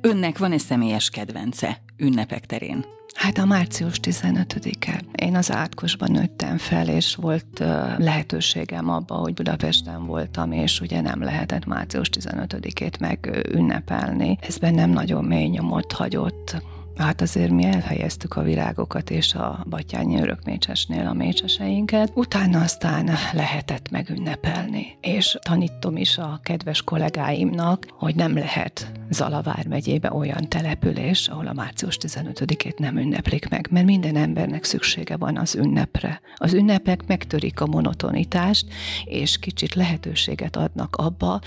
Önnek 0.00 0.38
van-e 0.38 0.58
személyes 0.58 1.10
kedvence 1.10 1.82
ünnepek 2.00 2.46
terén? 2.46 2.84
Hát 3.14 3.38
a 3.38 3.44
március 3.44 4.00
15-e. 4.02 5.00
Én 5.24 5.36
az 5.36 5.52
átkosban 5.52 6.10
nőttem 6.10 6.58
fel, 6.58 6.88
és 6.88 7.14
volt 7.14 7.58
lehetőségem 7.98 8.88
abba, 8.88 9.14
hogy 9.14 9.34
Budapesten 9.34 10.06
voltam, 10.06 10.52
és 10.52 10.80
ugye 10.80 11.00
nem 11.00 11.22
lehetett 11.22 11.64
március 11.66 12.10
15-ét 12.12 13.00
meg 13.00 13.46
ünnepelni. 13.52 14.38
Ez 14.40 14.58
bennem 14.58 14.90
nagyon 14.90 15.24
mély 15.24 15.46
nyomot 15.46 15.92
hagyott. 15.92 16.62
Hát 17.00 17.20
azért 17.20 17.50
mi 17.50 17.64
elhelyeztük 17.64 18.36
a 18.36 18.42
virágokat 18.42 19.10
és 19.10 19.34
a 19.34 19.64
Batyányi 19.68 20.20
örökmécsesnél 20.20 21.06
a 21.06 21.12
mécseseinket. 21.12 22.12
Utána 22.14 22.60
aztán 22.60 23.10
lehetett 23.32 23.90
megünnepelni. 23.90 24.96
És 25.00 25.38
tanítom 25.42 25.96
is 25.96 26.18
a 26.18 26.40
kedves 26.42 26.82
kollégáimnak, 26.82 27.86
hogy 27.98 28.14
nem 28.14 28.34
lehet 28.34 28.92
Zalavár 29.10 29.66
megyébe 29.66 30.12
olyan 30.12 30.48
település, 30.48 31.28
ahol 31.28 31.46
a 31.46 31.52
március 31.52 31.98
15-ét 32.00 32.78
nem 32.78 32.96
ünneplik 32.96 33.48
meg, 33.48 33.68
mert 33.70 33.86
minden 33.86 34.16
embernek 34.16 34.64
szüksége 34.64 35.16
van 35.16 35.36
az 35.36 35.54
ünnepre. 35.54 36.20
Az 36.36 36.52
ünnepek 36.52 37.06
megtörik 37.06 37.60
a 37.60 37.66
monotonitást, 37.66 38.66
és 39.04 39.38
kicsit 39.38 39.74
lehetőséget 39.74 40.56
adnak 40.56 40.96
abba, 40.96 41.40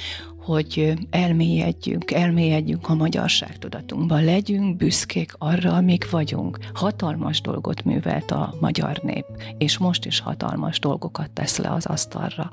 hogy 0.44 0.94
elmélyedjünk, 1.10 2.12
elmélyedjünk 2.12 2.90
a 2.90 2.96
magyarság 2.96 3.60
tudatunkban, 3.60 4.24
legyünk 4.24 4.78
büszkék 4.78 5.34
arra, 5.38 5.74
amik 5.74 6.10
vagyunk. 6.10 6.58
Hatalmas 6.74 7.42
dolgot 7.42 7.84
művelt 7.84 8.32
a 8.32 8.54
magyar 8.60 9.00
nép, 9.04 9.26
és 9.58 9.78
most 9.78 10.06
is 10.06 10.20
hatalmas 10.20 10.80
dolgokat 10.80 11.32
tesz 11.32 11.58
le 11.58 11.70
az 11.70 11.86
asztalra. 11.86 12.52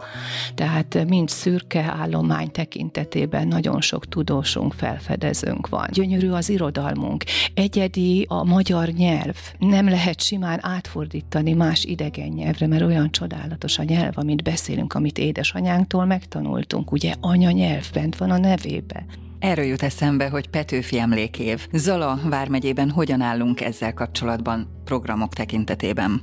Tehát 0.54 1.04
mind 1.08 1.28
szürke 1.28 1.82
állomány 1.82 2.50
tekintetében 2.50 3.48
nagyon 3.48 3.80
sok 3.80 4.08
tudósunk, 4.08 4.72
felfedezőnk 4.72 5.68
van. 5.68 5.88
Gyönyörű 5.92 6.30
az 6.30 6.48
irodalmunk, 6.48 7.24
egyedi 7.54 8.26
a 8.28 8.44
magyar 8.44 8.88
nyelv. 8.88 9.36
Nem 9.58 9.88
lehet 9.88 10.20
simán 10.22 10.58
átfordítani 10.62 11.52
más 11.52 11.84
idegen 11.84 12.28
nyelvre, 12.28 12.66
mert 12.66 12.82
olyan 12.82 13.10
csodálatos 13.10 13.78
a 13.78 13.82
nyelv, 13.82 14.12
amit 14.16 14.42
beszélünk, 14.42 14.94
amit 14.94 15.18
édesanyánktól 15.18 16.04
megtanultunk, 16.04 16.92
ugye 16.92 17.14
anyanyelv 17.20 17.79
nyelv 17.80 17.92
bent 17.92 18.16
van 18.16 18.30
a 18.30 18.38
nevébe. 18.38 19.04
Erről 19.38 19.64
jut 19.64 19.82
eszembe, 19.82 20.28
hogy 20.28 20.48
Petőfi 20.48 20.98
emlékév. 20.98 21.68
Zala 21.72 22.20
vármegyében 22.24 22.90
hogyan 22.90 23.20
állunk 23.20 23.60
ezzel 23.60 23.94
kapcsolatban 23.94 24.82
programok 24.84 25.34
tekintetében? 25.34 26.22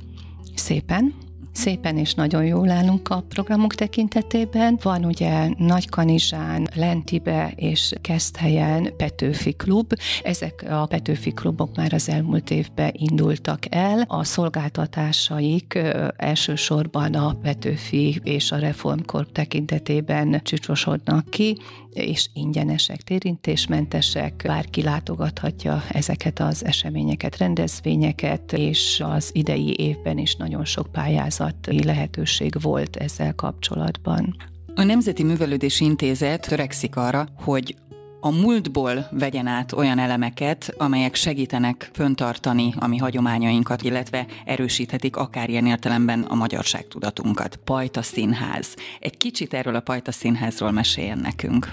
Szépen, 0.54 1.14
szépen 1.58 1.98
és 1.98 2.14
nagyon 2.14 2.44
jól 2.44 2.70
állunk 2.70 3.08
a 3.08 3.24
programok 3.28 3.74
tekintetében. 3.74 4.78
Van 4.82 5.04
ugye 5.04 5.48
Nagykanizsán, 5.56 6.68
Lentibe 6.74 7.52
és 7.56 7.92
Keszthelyen 8.00 8.96
Petőfi 8.96 9.52
Klub. 9.52 9.92
Ezek 10.22 10.64
a 10.70 10.86
Petőfi 10.86 11.32
klubok 11.32 11.76
már 11.76 11.92
az 11.92 12.08
elmúlt 12.08 12.50
évben 12.50 12.90
indultak 12.92 13.74
el. 13.74 14.04
A 14.06 14.24
szolgáltatásaik 14.24 15.78
elsősorban 16.16 17.14
a 17.14 17.34
Petőfi 17.42 18.20
és 18.22 18.52
a 18.52 18.56
Reformkorp 18.56 19.32
tekintetében 19.32 20.40
csúcsosodnak 20.42 21.30
ki 21.30 21.56
és 21.92 22.28
ingyenesek, 22.32 23.02
térintésmentesek, 23.02 24.42
bárki 24.46 24.82
látogathatja 24.82 25.82
ezeket 25.88 26.38
az 26.38 26.64
eseményeket, 26.64 27.36
rendezvényeket, 27.36 28.52
és 28.52 29.02
az 29.04 29.30
idei 29.32 29.74
évben 29.78 30.18
is 30.18 30.36
nagyon 30.36 30.64
sok 30.64 30.92
pályázati 30.92 31.84
lehetőség 31.84 32.60
volt 32.60 32.96
ezzel 32.96 33.34
kapcsolatban. 33.34 34.36
A 34.74 34.82
Nemzeti 34.82 35.22
Művelődési 35.22 35.84
Intézet 35.84 36.48
törekszik 36.48 36.96
arra, 36.96 37.28
hogy 37.36 37.76
a 38.20 38.30
múltból 38.30 39.08
vegyen 39.10 39.46
át 39.46 39.72
olyan 39.72 39.98
elemeket, 39.98 40.74
amelyek 40.76 41.14
segítenek 41.14 41.90
föntartani 41.92 42.74
a 42.78 42.86
mi 42.86 42.96
hagyományainkat, 42.96 43.82
illetve 43.82 44.26
erősíthetik 44.44 45.16
akár 45.16 45.48
ilyen 45.48 45.66
értelemben 45.66 46.22
a 46.22 46.34
magyarság 46.34 46.88
tudatunkat. 46.88 47.56
Pajta 47.56 48.02
Színház. 48.02 48.74
Egy 49.00 49.16
kicsit 49.16 49.54
erről 49.54 49.74
a 49.74 49.80
Pajta 49.80 50.12
Színházról 50.12 50.70
meséljen 50.70 51.18
nekünk. 51.18 51.68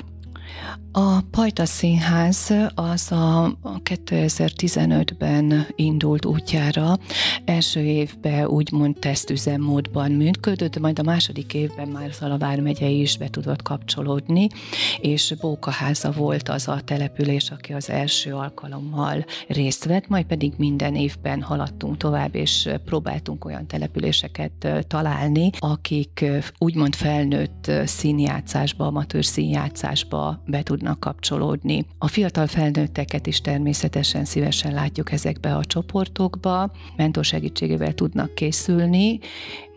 A 0.92 1.22
Pajta 1.32 1.66
Színház 1.66 2.54
az 2.76 3.12
a 3.12 3.58
2015-ben 3.84 5.68
indult 5.76 6.26
útjára. 6.26 6.98
Első 7.46 7.80
évben 7.80 8.46
úgymond 8.46 9.00
tesztüzemmódban 9.00 10.12
működött, 10.12 10.80
majd 10.80 11.00
a 11.00 11.04
második 11.04 11.54
évben 11.54 11.88
már 11.88 12.14
Szalavár 12.14 12.60
megye 12.60 12.88
is 12.88 13.18
be 13.18 13.30
tudott 13.30 13.62
kapcsolódni, 13.62 14.48
és 15.00 15.34
Bókaháza 15.42 16.12
volt 16.12 16.50
az 16.50 16.68
a 16.68 16.82
település, 16.86 17.52
aki 17.52 17.74
az 17.74 17.90
első 17.90 18.34
alkalommal 18.34 19.26
részt 19.48 19.86
vett, 19.86 20.08
majd 20.08 20.26
pedig 20.26 20.54
minden 20.58 20.96
évben 20.96 21.42
haladtunk 21.42 21.98
tovább, 21.98 22.36
és 22.36 22.70
próbáltunk 22.86 23.46
olyan 23.46 23.68
településeket 23.68 24.68
találni, 24.88 25.50
akik 25.60 26.26
úgymond 26.58 26.96
felnőtt 26.96 27.72
színjátszásba, 27.86 28.86
amatőr 28.86 29.26
színjátszásba 29.26 30.44
be 30.46 30.64
tudnak 30.64 31.00
kapcsolódni. 31.00 31.86
A 31.98 32.08
fiatal 32.08 32.48
felnőtteket 32.48 33.28
is 33.28 33.42
természetesen 33.42 34.26
szívesen 34.26 34.74
látjuk 34.74 35.12
ezekbe 35.12 35.56
a 35.56 35.66
csoportokba, 35.66 36.72
mentor 36.96 37.26
segítségével 37.26 37.94
tudnak 37.94 38.36
készülni, 38.36 39.20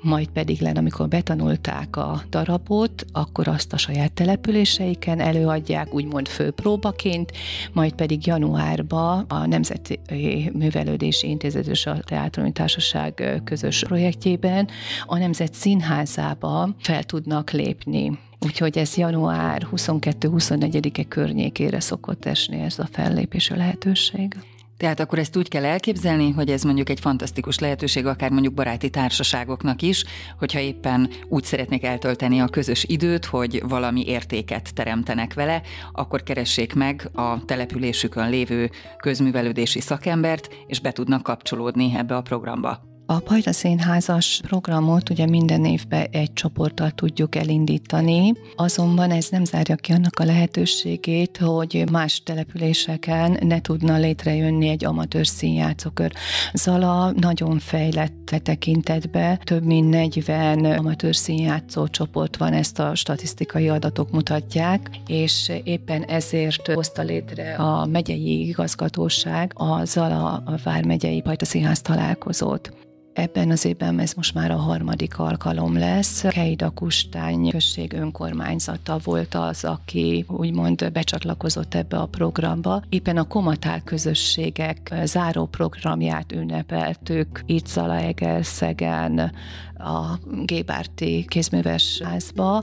majd 0.02 0.28
pedig 0.28 0.60
len, 0.60 0.76
amikor 0.76 1.08
betanulták 1.08 1.96
a 1.96 2.22
darabot, 2.30 3.04
akkor 3.12 3.48
azt 3.48 3.72
a 3.72 3.76
saját 3.76 4.12
településeiken 4.12 5.20
előadják, 5.20 5.94
úgymond 5.94 6.28
főpróbaként, 6.28 7.32
majd 7.72 7.92
pedig 7.92 8.26
januárban 8.26 9.24
a 9.28 9.46
Nemzeti 9.46 9.98
Művelődési 10.52 11.28
Intézet 11.28 11.66
és 11.66 11.86
a 11.86 11.98
Teátrumi 11.98 12.52
Társaság 12.52 13.40
közös 13.44 13.84
projektjében 13.84 14.68
a 15.06 15.18
Nemzet 15.18 15.54
Színházába 15.54 16.74
fel 16.78 17.04
tudnak 17.04 17.50
lépni. 17.50 18.18
Úgyhogy 18.40 18.78
ez 18.78 18.96
január 18.96 19.68
22-24-e 19.72 21.04
környékére 21.04 21.80
szokott 21.80 22.24
esni 22.24 22.60
ez 22.60 22.78
a 22.78 22.88
fellépési 22.92 23.56
lehetőség. 23.56 24.36
Tehát 24.78 25.00
akkor 25.00 25.18
ezt 25.18 25.36
úgy 25.36 25.48
kell 25.48 25.64
elképzelni, 25.64 26.30
hogy 26.30 26.50
ez 26.50 26.62
mondjuk 26.62 26.88
egy 26.88 27.00
fantasztikus 27.00 27.58
lehetőség, 27.58 28.06
akár 28.06 28.30
mondjuk 28.30 28.54
baráti 28.54 28.90
társaságoknak 28.90 29.82
is, 29.82 30.04
hogyha 30.38 30.58
éppen 30.58 31.10
úgy 31.28 31.44
szeretnék 31.44 31.84
eltölteni 31.84 32.38
a 32.38 32.48
közös 32.48 32.84
időt, 32.84 33.24
hogy 33.24 33.62
valami 33.68 34.06
értéket 34.06 34.74
teremtenek 34.74 35.34
vele, 35.34 35.62
akkor 35.92 36.22
keressék 36.22 36.74
meg 36.74 37.10
a 37.12 37.44
településükön 37.44 38.30
lévő 38.30 38.70
közművelődési 38.96 39.80
szakembert, 39.80 40.48
és 40.66 40.80
be 40.80 40.92
tudnak 40.92 41.22
kapcsolódni 41.22 41.92
ebbe 41.96 42.16
a 42.16 42.22
programba. 42.22 42.87
A 43.10 43.18
Pajta 43.18 43.52
Színházas 43.52 44.40
programot 44.46 45.10
ugye 45.10 45.26
minden 45.26 45.64
évben 45.64 46.06
egy 46.10 46.32
csoporttal 46.32 46.90
tudjuk 46.90 47.34
elindítani, 47.34 48.32
azonban 48.56 49.10
ez 49.10 49.28
nem 49.30 49.44
zárja 49.44 49.76
ki 49.76 49.92
annak 49.92 50.18
a 50.18 50.24
lehetőségét, 50.24 51.36
hogy 51.36 51.84
más 51.90 52.22
településeken 52.22 53.38
ne 53.40 53.60
tudna 53.60 53.96
létrejönni 53.96 54.68
egy 54.68 54.84
amatőr 54.84 55.26
színjátszókör. 55.26 56.12
Zala 56.52 57.10
nagyon 57.10 57.58
fejlett 57.58 58.30
e 58.30 58.38
tekintetbe, 58.38 59.40
több 59.44 59.64
mint 59.64 59.90
40 59.90 60.64
amatőr 60.64 61.16
színjátszó 61.16 61.86
csoport 61.86 62.36
van, 62.36 62.52
ezt 62.52 62.78
a 62.78 62.94
statisztikai 62.94 63.68
adatok 63.68 64.10
mutatják, 64.10 64.90
és 65.06 65.52
éppen 65.64 66.02
ezért 66.02 66.72
hozta 66.72 67.02
létre 67.02 67.54
a 67.54 67.86
megyei 67.86 68.48
igazgatóság 68.48 69.52
a 69.54 69.84
Zala 69.84 70.42
a 70.46 70.58
Vármegyei 70.64 71.20
Pajta 71.20 71.44
Színház 71.44 71.80
találkozót. 71.80 72.86
Ebben 73.18 73.50
az 73.50 73.64
évben 73.64 73.98
ez 73.98 74.12
most 74.12 74.34
már 74.34 74.50
a 74.50 74.56
harmadik 74.56 75.18
alkalom 75.18 75.78
lesz. 75.78 76.20
Keida 76.20 76.70
Kustány 76.70 77.50
község 77.50 77.92
önkormányzata 77.92 78.98
volt 79.04 79.34
az, 79.34 79.64
aki 79.64 80.24
úgymond 80.28 80.92
becsatlakozott 80.92 81.74
ebbe 81.74 81.96
a 81.96 82.06
programba. 82.06 82.82
Éppen 82.88 83.16
a 83.16 83.26
Komatál 83.26 83.82
közösségek 83.84 84.94
záró 85.04 85.46
programját 85.46 86.32
ünnepeltük 86.32 87.42
itt 87.46 87.66
Zalaegerszegen, 87.66 89.32
a 89.78 90.18
Gébárti 90.44 91.24
kézműves 91.28 92.00
házba, 92.04 92.62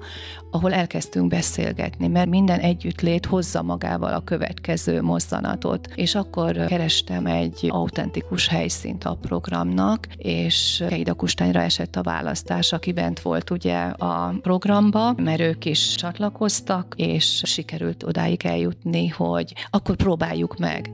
ahol 0.52 0.74
elkezdtünk 0.74 1.28
beszélgetni, 1.28 2.08
mert 2.08 2.30
minden 2.30 2.60
együttlét 2.60 3.26
hozza 3.26 3.62
magával 3.62 4.14
a 4.14 4.24
következő 4.24 5.02
mozzanatot, 5.02 5.88
és 5.96 6.16
akkor 6.16 6.66
kerestem 6.66 7.26
egy 7.26 7.68
autentikus 7.70 8.48
helyszínt 8.48 9.04
a 9.04 9.18
programnak, 9.22 10.08
és 10.18 10.45
Keida 10.88 11.14
Kustányra 11.14 11.62
esett 11.62 11.96
a 11.96 12.02
választás, 12.02 12.72
aki 12.74 12.92
bent 12.92 13.20
volt 13.20 13.50
ugye 13.50 13.78
a 13.84 14.34
programba, 14.42 15.14
mert 15.18 15.40
ők 15.40 15.66
is 15.66 15.96
csatlakoztak, 15.96 16.94
és 16.98 17.42
sikerült 17.46 18.04
odáig 18.04 18.46
eljutni, 18.46 19.08
hogy 19.08 19.54
akkor 19.70 19.96
próbáljuk 19.96 20.58
meg. 20.58 20.92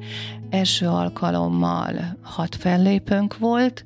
Első 0.50 0.88
alkalommal 0.88 2.18
hat 2.22 2.56
fellépőnk 2.56 3.38
volt, 3.38 3.84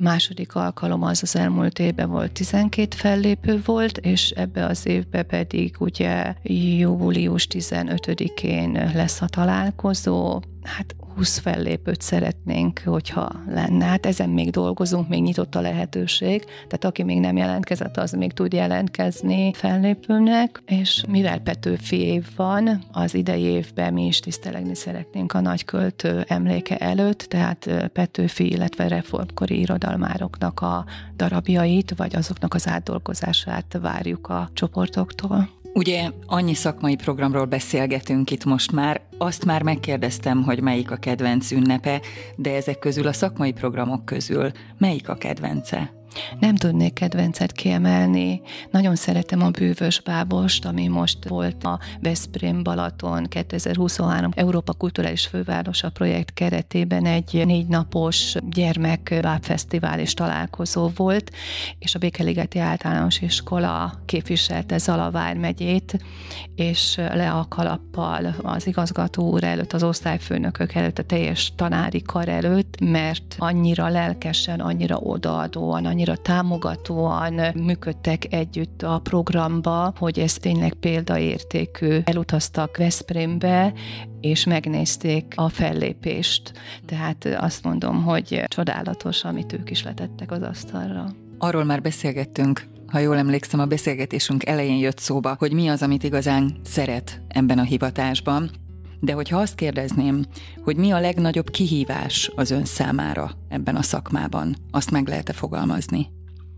második 0.00 0.54
alkalom 0.54 1.02
az 1.02 1.22
az 1.22 1.36
elmúlt 1.36 1.78
évben 1.78 2.10
volt 2.10 2.32
12 2.32 2.96
fellépő 2.96 3.60
volt, 3.64 3.98
és 3.98 4.30
ebbe 4.30 4.66
az 4.66 4.86
évbe 4.86 5.22
pedig 5.22 5.74
ugye 5.78 6.34
július 6.42 7.46
15-én 7.50 8.90
lesz 8.94 9.20
a 9.20 9.26
találkozó, 9.26 10.40
hát 10.62 10.94
20 11.16 11.38
fellépőt 11.38 12.00
szeretnénk, 12.00 12.80
hogyha 12.84 13.30
lenne. 13.48 13.84
Hát 13.84 14.06
ezen 14.06 14.28
még 14.30 14.50
dolgozunk, 14.50 15.08
még 15.08 15.22
nyitott 15.22 15.54
a 15.54 15.60
lehetőség, 15.60 16.44
tehát 16.44 16.84
aki 16.84 17.02
még 17.02 17.20
nem 17.20 17.36
jelentkezett, 17.36 17.96
az 17.96 18.12
még 18.12 18.32
tud 18.32 18.52
jelentkezni 18.52 19.52
fellépőnek, 19.52 20.62
és 20.66 21.04
mivel 21.08 21.38
Petőfi 21.38 22.00
év 22.00 22.26
van, 22.36 22.84
az 22.92 23.14
idei 23.14 23.42
évben 23.42 23.92
mi 23.92 24.06
is 24.06 24.20
tisztelegni 24.20 24.74
szeretnénk 24.74 25.32
a 25.32 25.40
nagyköltő 25.40 26.24
emléke 26.28 26.76
előtt, 26.76 27.18
tehát 27.18 27.90
Petőfi, 27.92 28.50
illetve 28.50 28.88
reformkori 28.88 29.60
irodalmároknak 29.60 30.60
a 30.60 30.84
darabjait, 31.16 31.94
vagy 31.96 32.16
azoknak 32.16 32.54
az 32.54 32.68
átdolgozását 32.68 33.78
várjuk 33.80 34.28
a 34.28 34.48
csoportoktól. 34.52 35.59
Ugye 35.72 36.10
annyi 36.26 36.54
szakmai 36.54 36.96
programról 36.96 37.44
beszélgetünk 37.44 38.30
itt 38.30 38.44
most 38.44 38.72
már, 38.72 39.00
azt 39.18 39.44
már 39.44 39.62
megkérdeztem, 39.62 40.42
hogy 40.42 40.60
melyik 40.60 40.90
a 40.90 40.96
kedvenc 40.96 41.50
ünnepe, 41.50 42.00
de 42.36 42.54
ezek 42.54 42.78
közül 42.78 43.06
a 43.06 43.12
szakmai 43.12 43.52
programok 43.52 44.04
közül 44.04 44.50
melyik 44.78 45.08
a 45.08 45.14
kedvence? 45.14 45.99
Nem 46.38 46.54
tudnék 46.54 46.92
kedvencet 46.92 47.52
kiemelni. 47.52 48.40
Nagyon 48.70 48.96
szeretem 48.96 49.42
a 49.42 49.50
bűvös 49.50 50.00
bábost, 50.00 50.64
ami 50.64 50.88
most 50.88 51.28
volt 51.28 51.64
a 51.64 51.78
Veszprém 52.00 52.62
Balaton 52.62 53.24
2023 53.24 54.30
Európa 54.34 54.72
Kulturális 54.72 55.26
Fővárosa 55.26 55.90
projekt 55.90 56.32
keretében 56.32 57.06
egy 57.06 57.42
négy 57.46 57.66
napos 57.66 58.34
gyermekbábfesztivál 58.50 59.98
és 59.98 60.14
találkozó 60.14 60.90
volt, 60.96 61.30
és 61.78 61.94
a 61.94 61.98
Békeligeti 61.98 62.58
Általános 62.58 63.20
Iskola 63.20 64.02
képviselte 64.06 64.78
Zalavár 64.78 65.36
megyét, 65.36 65.98
és 66.54 66.96
le 66.96 67.30
a 67.30 67.46
kalappal 67.48 68.34
az 68.42 68.66
igazgató 68.66 69.30
úr 69.30 69.44
előtt, 69.44 69.72
az 69.72 69.82
osztályfőnökök 69.82 70.74
előtt, 70.74 70.98
a 70.98 71.02
teljes 71.02 71.52
tanári 71.56 72.02
kar 72.02 72.28
előtt, 72.28 72.80
mert 72.80 73.34
annyira 73.38 73.88
lelkesen, 73.88 74.60
annyira 74.60 74.96
odaadóan, 74.96 75.84
annyira 75.84 75.99
annyira 76.00 76.16
támogatóan 76.16 77.40
működtek 77.54 78.32
együtt 78.32 78.82
a 78.82 78.98
programba, 78.98 79.92
hogy 79.98 80.18
ez 80.18 80.34
tényleg 80.34 80.72
példaértékű. 80.72 81.98
Elutaztak 82.04 82.76
Veszprémbe, 82.76 83.72
és 84.20 84.44
megnézték 84.44 85.32
a 85.36 85.48
fellépést. 85.48 86.52
Tehát 86.86 87.24
azt 87.38 87.64
mondom, 87.64 88.02
hogy 88.02 88.42
csodálatos, 88.46 89.24
amit 89.24 89.52
ők 89.52 89.70
is 89.70 89.82
letettek 89.82 90.30
az 90.30 90.42
asztalra. 90.42 91.06
Arról 91.38 91.64
már 91.64 91.82
beszélgettünk, 91.82 92.66
ha 92.86 92.98
jól 92.98 93.16
emlékszem, 93.16 93.60
a 93.60 93.66
beszélgetésünk 93.66 94.46
elején 94.46 94.78
jött 94.78 94.98
szóba, 94.98 95.34
hogy 95.38 95.52
mi 95.52 95.68
az, 95.68 95.82
amit 95.82 96.02
igazán 96.02 96.60
szeret 96.64 97.20
ebben 97.28 97.58
a 97.58 97.62
hivatásban. 97.62 98.50
De 99.00 99.12
hogyha 99.12 99.38
azt 99.38 99.54
kérdezném, 99.54 100.24
hogy 100.64 100.76
mi 100.76 100.90
a 100.90 101.00
legnagyobb 101.00 101.50
kihívás 101.50 102.30
az 102.34 102.50
ön 102.50 102.64
számára 102.64 103.30
ebben 103.48 103.76
a 103.76 103.82
szakmában, 103.82 104.56
azt 104.70 104.90
meg 104.90 105.08
lehet-e 105.08 105.32
fogalmazni? 105.32 106.08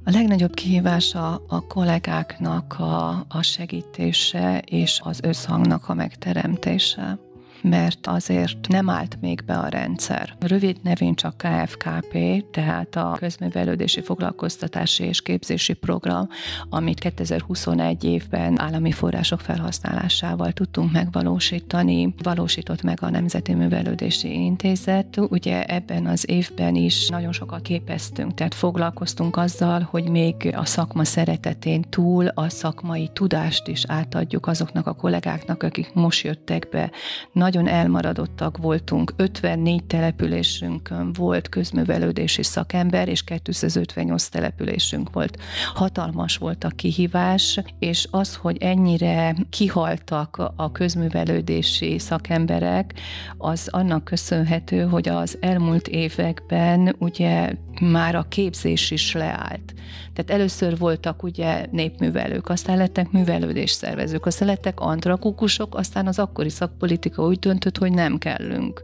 A 0.04 0.10
legnagyobb 0.10 0.54
kihívás 0.54 1.14
a, 1.14 1.42
a 1.48 1.66
kollégáknak 1.66 2.78
a, 2.78 3.24
a 3.28 3.42
segítése 3.42 4.62
és 4.66 5.00
az 5.04 5.20
összhangnak 5.22 5.88
a 5.88 5.94
megteremtése 5.94 7.18
mert 7.62 8.06
azért 8.06 8.68
nem 8.68 8.88
állt 8.88 9.18
még 9.20 9.42
be 9.46 9.54
a 9.54 9.68
rendszer. 9.68 10.34
Rövid 10.40 10.76
nevén 10.82 11.14
csak 11.14 11.36
KFKP, 11.36 12.44
tehát 12.50 12.96
a 12.96 13.16
Közművelődési 13.18 14.00
Foglalkoztatási 14.00 15.04
és 15.04 15.22
Képzési 15.22 15.72
Program, 15.72 16.28
amit 16.68 16.98
2021 16.98 18.04
évben 18.04 18.60
állami 18.60 18.92
források 18.92 19.40
felhasználásával 19.40 20.52
tudtunk 20.52 20.92
megvalósítani, 20.92 22.14
valósított 22.22 22.82
meg 22.82 22.98
a 23.02 23.10
Nemzeti 23.10 23.54
Művelődési 23.54 24.32
Intézet. 24.32 25.16
Ugye 25.28 25.64
ebben 25.64 26.06
az 26.06 26.30
évben 26.30 26.74
is 26.74 27.08
nagyon 27.08 27.32
sokat 27.32 27.62
képeztünk, 27.62 28.34
tehát 28.34 28.54
foglalkoztunk 28.54 29.36
azzal, 29.36 29.88
hogy 29.90 30.08
még 30.08 30.54
a 30.56 30.64
szakma 30.64 31.04
szeretetén 31.04 31.82
túl 31.82 32.26
a 32.26 32.48
szakmai 32.48 33.10
tudást 33.12 33.68
is 33.68 33.84
átadjuk 33.86 34.46
azoknak 34.46 34.86
a 34.86 34.92
kollégáknak, 34.92 35.62
akik 35.62 35.94
most 35.94 36.24
jöttek 36.24 36.68
be. 36.70 36.90
Nagy 37.32 37.51
nagyon 37.52 37.74
elmaradottak 37.74 38.56
voltunk. 38.56 39.12
54 39.16 39.84
településünkön 39.84 41.12
volt 41.12 41.48
közművelődési 41.48 42.42
szakember, 42.42 43.08
és 43.08 43.22
258 43.22 44.26
településünk 44.26 45.12
volt. 45.12 45.38
Hatalmas 45.74 46.36
volt 46.36 46.64
a 46.64 46.68
kihívás, 46.68 47.60
és 47.78 48.06
az, 48.10 48.34
hogy 48.34 48.56
ennyire 48.60 49.34
kihaltak 49.50 50.52
a 50.56 50.72
közművelődési 50.72 51.98
szakemberek, 51.98 52.94
az 53.38 53.68
annak 53.70 54.04
köszönhető, 54.04 54.82
hogy 54.82 55.08
az 55.08 55.38
elmúlt 55.40 55.88
években 55.88 56.94
ugye 56.98 57.54
már 57.80 58.14
a 58.14 58.26
képzés 58.28 58.90
is 58.90 59.12
leállt. 59.12 59.74
Tehát 60.12 60.30
először 60.30 60.78
voltak 60.78 61.22
ugye 61.22 61.66
népművelők, 61.70 62.48
aztán 62.48 62.76
lettek 62.76 63.10
művelődésszervezők, 63.10 64.26
aztán 64.26 64.48
lettek 64.48 64.80
antrakukusok, 64.80 65.74
aztán 65.74 66.06
az 66.06 66.18
akkori 66.18 66.48
szakpolitika 66.48 67.22
úgy 67.22 67.38
döntött, 67.42 67.78
hogy 67.78 67.92
nem 67.92 68.18
kellünk. 68.18 68.82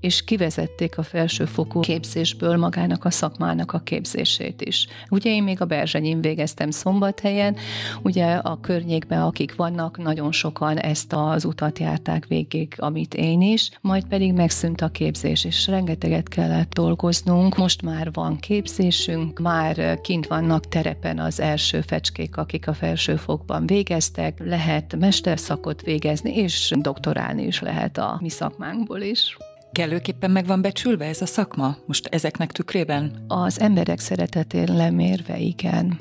És 0.00 0.24
kivezették 0.24 0.98
a 0.98 1.02
felsőfokú 1.02 1.80
képzésből 1.80 2.56
magának 2.56 3.04
a 3.04 3.10
szakmának 3.10 3.72
a 3.72 3.78
képzését 3.78 4.62
is. 4.62 4.86
Ugye 5.10 5.30
én 5.30 5.42
még 5.42 5.60
a 5.60 5.64
Berzsenyén 5.64 6.20
végeztem 6.20 6.70
szombathelyen, 6.70 7.56
ugye 8.02 8.34
a 8.34 8.60
környékben, 8.60 9.22
akik 9.22 9.54
vannak, 9.54 9.98
nagyon 9.98 10.32
sokan 10.32 10.78
ezt 10.78 11.12
az 11.12 11.44
utat 11.44 11.78
járták 11.78 12.26
végig, 12.26 12.74
amit 12.76 13.14
én 13.14 13.40
is, 13.40 13.70
majd 13.80 14.04
pedig 14.04 14.32
megszűnt 14.32 14.80
a 14.80 14.88
képzés, 14.88 15.44
és 15.44 15.66
rengeteget 15.66 16.28
kellett 16.28 16.72
dolgoznunk. 16.74 17.56
Most 17.56 17.82
már 17.82 18.12
van 18.12 18.36
képzésünk, 18.36 19.38
már 19.38 20.00
kint 20.00 20.26
vannak 20.26 20.68
terepen 20.68 21.18
az 21.18 21.40
első 21.40 21.80
fecskék, 21.80 22.36
akik 22.36 22.68
a 22.68 22.74
felsőfokban 22.74 23.66
végeztek, 23.66 24.38
lehet 24.44 24.96
mesterszakot 24.98 25.82
végezni, 25.82 26.36
és 26.36 26.72
doktorálni 26.76 27.42
is 27.42 27.60
lehet 27.60 27.95
a 27.98 28.18
mi 28.20 28.28
szakmánkból 28.28 29.00
is. 29.00 29.36
Kellőképpen 29.72 30.30
meg 30.30 30.46
van 30.46 30.62
becsülve 30.62 31.04
ez 31.04 31.22
a 31.22 31.26
szakma 31.26 31.76
most 31.86 32.06
ezeknek 32.06 32.52
tükrében? 32.52 33.24
Az 33.28 33.60
emberek 33.60 33.98
szeretetén 33.98 34.76
lemérve, 34.76 35.38
igen. 35.38 36.00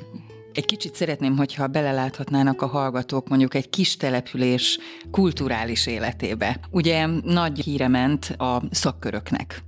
Egy 0.54 0.66
kicsit 0.66 0.96
szeretném, 0.96 1.38
hogyha 1.38 1.68
beleláthatnának 1.68 2.62
a 2.62 2.68
hallgatók 2.68 3.30
mondjuk 3.30 3.54
egy 3.54 3.70
kis 3.70 3.98
település 3.98 4.80
kulturális 5.12 5.88
életébe. 5.88 6.60
Ugye 6.72 7.06
nagy 7.24 7.60
híre 7.60 7.88
ment 7.88 8.26
a 8.38 8.62
szakköröknek. 8.72 9.64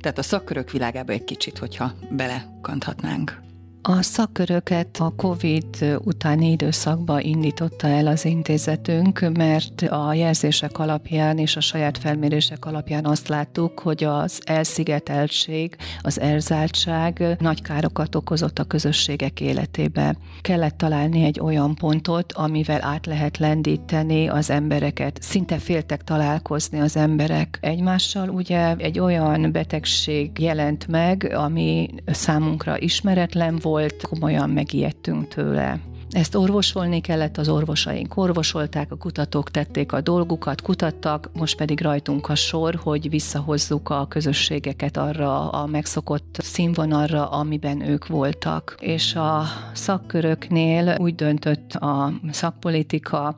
Tehát 0.00 0.18
a 0.18 0.22
szakkörök 0.22 0.70
világába 0.70 1.12
egy 1.12 1.24
kicsit, 1.24 1.58
hogyha 1.58 1.92
belekanthatnánk. 2.10 3.42
A 3.86 4.02
szakköröket 4.02 4.96
a 5.00 5.12
COVID 5.16 5.98
utáni 6.04 6.50
időszakban 6.50 7.20
indította 7.20 7.86
el 7.86 8.06
az 8.06 8.24
intézetünk, 8.24 9.30
mert 9.36 9.82
a 9.82 10.14
jelzések 10.14 10.78
alapján 10.78 11.38
és 11.38 11.56
a 11.56 11.60
saját 11.60 11.98
felmérések 11.98 12.64
alapján 12.64 13.04
azt 13.04 13.28
láttuk, 13.28 13.78
hogy 13.78 14.04
az 14.04 14.40
elszigeteltség, 14.44 15.76
az 16.00 16.20
elzártság 16.20 17.36
nagy 17.38 17.62
károkat 17.62 18.14
okozott 18.14 18.58
a 18.58 18.64
közösségek 18.64 19.40
életébe. 19.40 20.16
Kellett 20.40 20.76
találni 20.76 21.24
egy 21.24 21.40
olyan 21.40 21.74
pontot, 21.74 22.32
amivel 22.32 22.82
át 22.84 23.06
lehet 23.06 23.38
lendíteni 23.38 24.28
az 24.28 24.50
embereket. 24.50 25.18
Szinte 25.22 25.58
féltek 25.58 26.04
találkozni 26.04 26.80
az 26.80 26.96
emberek 26.96 27.58
egymással. 27.60 28.28
Ugye 28.28 28.74
egy 28.76 28.98
olyan 28.98 29.52
betegség 29.52 30.38
jelent 30.38 30.86
meg, 30.86 31.32
ami 31.34 31.88
számunkra 32.06 32.78
ismeretlen 32.78 33.58
volt, 33.62 33.72
volt, 33.74 34.06
komolyan 34.06 34.50
megijedtünk 34.50 35.28
tőle. 35.28 35.80
Ezt 36.10 36.34
orvosolni 36.34 37.00
kellett, 37.00 37.36
az 37.36 37.48
orvosaink 37.48 38.16
orvosolták, 38.16 38.92
a 38.92 38.96
kutatók 38.96 39.50
tették 39.50 39.92
a 39.92 40.00
dolgukat, 40.00 40.62
kutattak, 40.62 41.30
most 41.32 41.56
pedig 41.56 41.80
rajtunk 41.80 42.28
a 42.28 42.34
sor, 42.34 42.74
hogy 42.82 43.10
visszahozzuk 43.10 43.90
a 43.90 44.06
közösségeket 44.08 44.96
arra 44.96 45.50
a 45.50 45.66
megszokott 45.66 46.36
színvonalra, 46.38 47.28
amiben 47.30 47.80
ők 47.88 48.06
voltak. 48.06 48.76
És 48.80 49.14
a 49.14 49.42
szakköröknél 49.72 50.96
úgy 50.98 51.14
döntött 51.14 51.72
a 51.72 52.12
szakpolitika, 52.30 53.36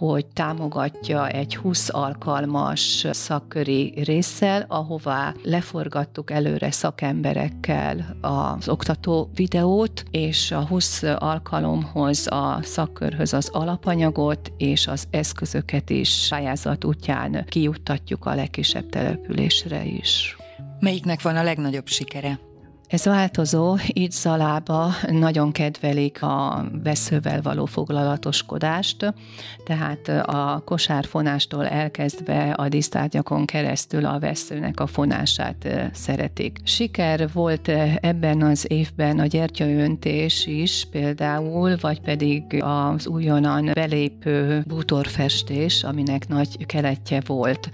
hogy 0.00 0.26
támogatja 0.26 1.28
egy 1.28 1.56
20 1.56 1.88
alkalmas 1.92 3.06
szakköri 3.10 3.92
résszel, 4.04 4.64
ahová 4.68 5.34
leforgattuk 5.42 6.30
előre 6.30 6.70
szakemberekkel 6.70 8.16
az 8.20 8.68
oktató 8.68 9.30
videót, 9.34 10.04
és 10.10 10.50
a 10.50 10.66
20 10.66 11.02
alkalomhoz 11.02 12.26
a 12.30 12.58
szakkörhöz 12.62 13.32
az 13.32 13.48
alapanyagot 13.52 14.52
és 14.56 14.86
az 14.86 15.04
eszközöket 15.10 15.90
is 15.90 16.26
pályázat 16.30 16.84
útján 16.84 17.44
kijuttatjuk 17.48 18.26
a 18.26 18.34
legkisebb 18.34 18.88
településre 18.88 19.84
is. 19.84 20.36
Melyiknek 20.78 21.22
van 21.22 21.36
a 21.36 21.42
legnagyobb 21.42 21.86
sikere? 21.86 22.49
Ez 22.90 23.04
változó, 23.04 23.76
így 23.92 24.10
Zalába 24.10 24.90
nagyon 25.10 25.52
kedvelik 25.52 26.22
a 26.22 26.64
veszővel 26.82 27.42
való 27.42 27.64
foglalatoskodást, 27.64 29.14
tehát 29.64 30.08
a 30.08 30.62
kosárfonástól 30.64 31.66
elkezdve 31.66 32.50
a 32.50 32.68
disztárgyakon 32.68 33.44
keresztül 33.44 34.06
a 34.06 34.18
veszőnek 34.18 34.80
a 34.80 34.86
fonását 34.86 35.68
szeretik. 35.92 36.58
Siker 36.64 37.32
volt 37.32 37.68
ebben 38.00 38.42
az 38.42 38.64
évben 38.68 39.18
a 39.18 39.26
gyertyaöntés 39.26 40.46
is 40.46 40.86
például, 40.90 41.76
vagy 41.80 42.00
pedig 42.00 42.42
az 42.62 43.06
újonnan 43.06 43.70
belépő 43.74 44.64
bútorfestés, 44.66 45.82
aminek 45.84 46.28
nagy 46.28 46.66
keletje 46.66 47.20
volt. 47.26 47.70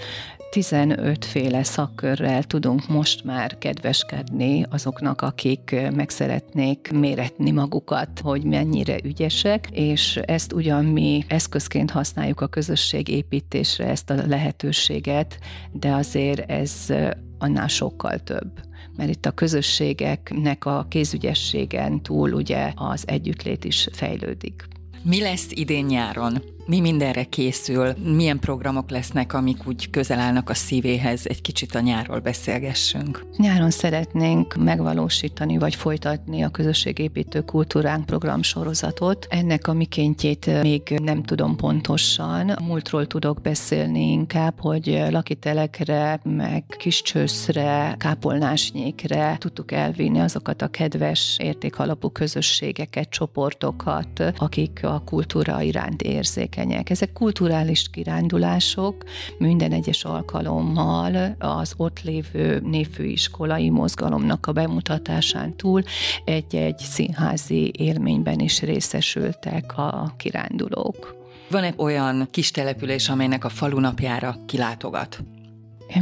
15 0.51 1.25
féle 1.25 1.63
szakkörrel 1.63 2.43
tudunk 2.43 2.89
most 2.89 3.25
már 3.25 3.59
kedveskedni 3.59 4.67
azoknak, 4.71 5.23
akik 5.23 5.77
meg 5.95 6.11
szeretnék 6.11 6.91
méretni 6.93 7.51
magukat, 7.51 8.21
hogy 8.23 8.45
mennyire 8.45 8.99
ügyesek, 9.05 9.69
és 9.71 10.17
ezt 10.17 10.53
ugyan 10.53 10.85
mi 10.85 11.25
eszközként 11.29 11.91
használjuk 11.91 12.41
a 12.41 12.47
közösség 12.47 13.09
építésre, 13.09 13.87
ezt 13.87 14.11
a 14.11 14.27
lehetőséget, 14.27 15.39
de 15.73 15.93
azért 15.93 16.51
ez 16.51 16.87
annál 17.39 17.69
sokkal 17.69 18.19
több 18.19 18.65
mert 18.97 19.11
itt 19.11 19.27
a 19.27 19.31
közösségeknek 19.31 20.65
a 20.65 20.87
kézügyességen 20.89 22.03
túl 22.03 22.33
ugye 22.33 22.73
az 22.75 23.05
együttlét 23.07 23.65
is 23.65 23.89
fejlődik. 23.93 24.65
Mi 25.03 25.21
lesz 25.21 25.47
idén 25.51 25.85
nyáron? 25.85 26.56
Mi 26.67 26.81
mindenre 26.81 27.25
készül, 27.25 27.93
milyen 28.15 28.39
programok 28.39 28.91
lesznek, 28.91 29.33
amik 29.33 29.67
úgy 29.67 29.91
közel 29.91 30.19
állnak 30.19 30.51
a 30.51 30.55
szívéhez, 30.55 31.27
egy 31.27 31.41
kicsit 31.41 31.75
a 31.75 31.81
nyárról 31.81 32.19
beszélgessünk. 32.19 33.27
Nyáron 33.37 33.71
szeretnénk 33.71 34.55
megvalósítani 34.55 35.59
vagy 35.59 35.75
folytatni 35.75 36.43
a 36.43 36.49
közösségépítő 36.49 37.41
kultúránk 37.41 38.07
program 38.07 38.43
sorozatot. 38.43 39.27
Ennek 39.31 39.67
a 39.67 39.73
mikéntjét 39.73 40.63
még 40.63 40.99
nem 41.03 41.23
tudom 41.23 41.57
pontosan. 41.57 42.49
A 42.49 42.65
múltról 42.65 43.07
tudok 43.07 43.41
beszélni 43.41 44.11
inkább, 44.11 44.61
hogy 44.61 45.05
lakitelekre, 45.11 46.21
meg 46.23 46.65
kiscsőszre, 46.79 47.95
kápolnásnyékre 47.99 49.37
tudtuk 49.39 49.73
elvinni 49.73 50.21
azokat 50.21 50.63
a 50.63 50.69
kedves 50.69 51.37
értékalapú 51.41 52.11
közösségeket, 52.11 53.09
csoportokat, 53.09 54.23
akik 54.37 54.81
a 54.83 55.03
kultúra 55.05 55.61
iránt 55.61 56.03
érzik 56.03 56.56
érzékenyek. 56.57 56.91
Ezek 56.91 57.13
kulturális 57.13 57.91
kirándulások, 57.91 59.05
minden 59.39 59.73
egyes 59.73 60.05
alkalommal 60.05 61.37
az 61.39 61.75
ott 61.77 62.03
lévő 62.03 62.61
névfőiskolai 62.65 63.71
mozgalomnak 63.71 64.47
a 64.47 64.53
bemutatásán 64.53 65.57
túl 65.57 65.83
egy-egy 66.25 66.79
színházi 66.79 67.73
élményben 67.79 68.39
is 68.39 68.61
részesültek 68.61 69.77
a 69.77 70.15
kirándulók. 70.17 71.15
Van-e 71.51 71.75
olyan 71.77 72.29
kis 72.31 72.51
település, 72.51 73.09
amelynek 73.09 73.45
a 73.45 73.49
falunapjára 73.49 74.37
kilátogat? 74.47 75.23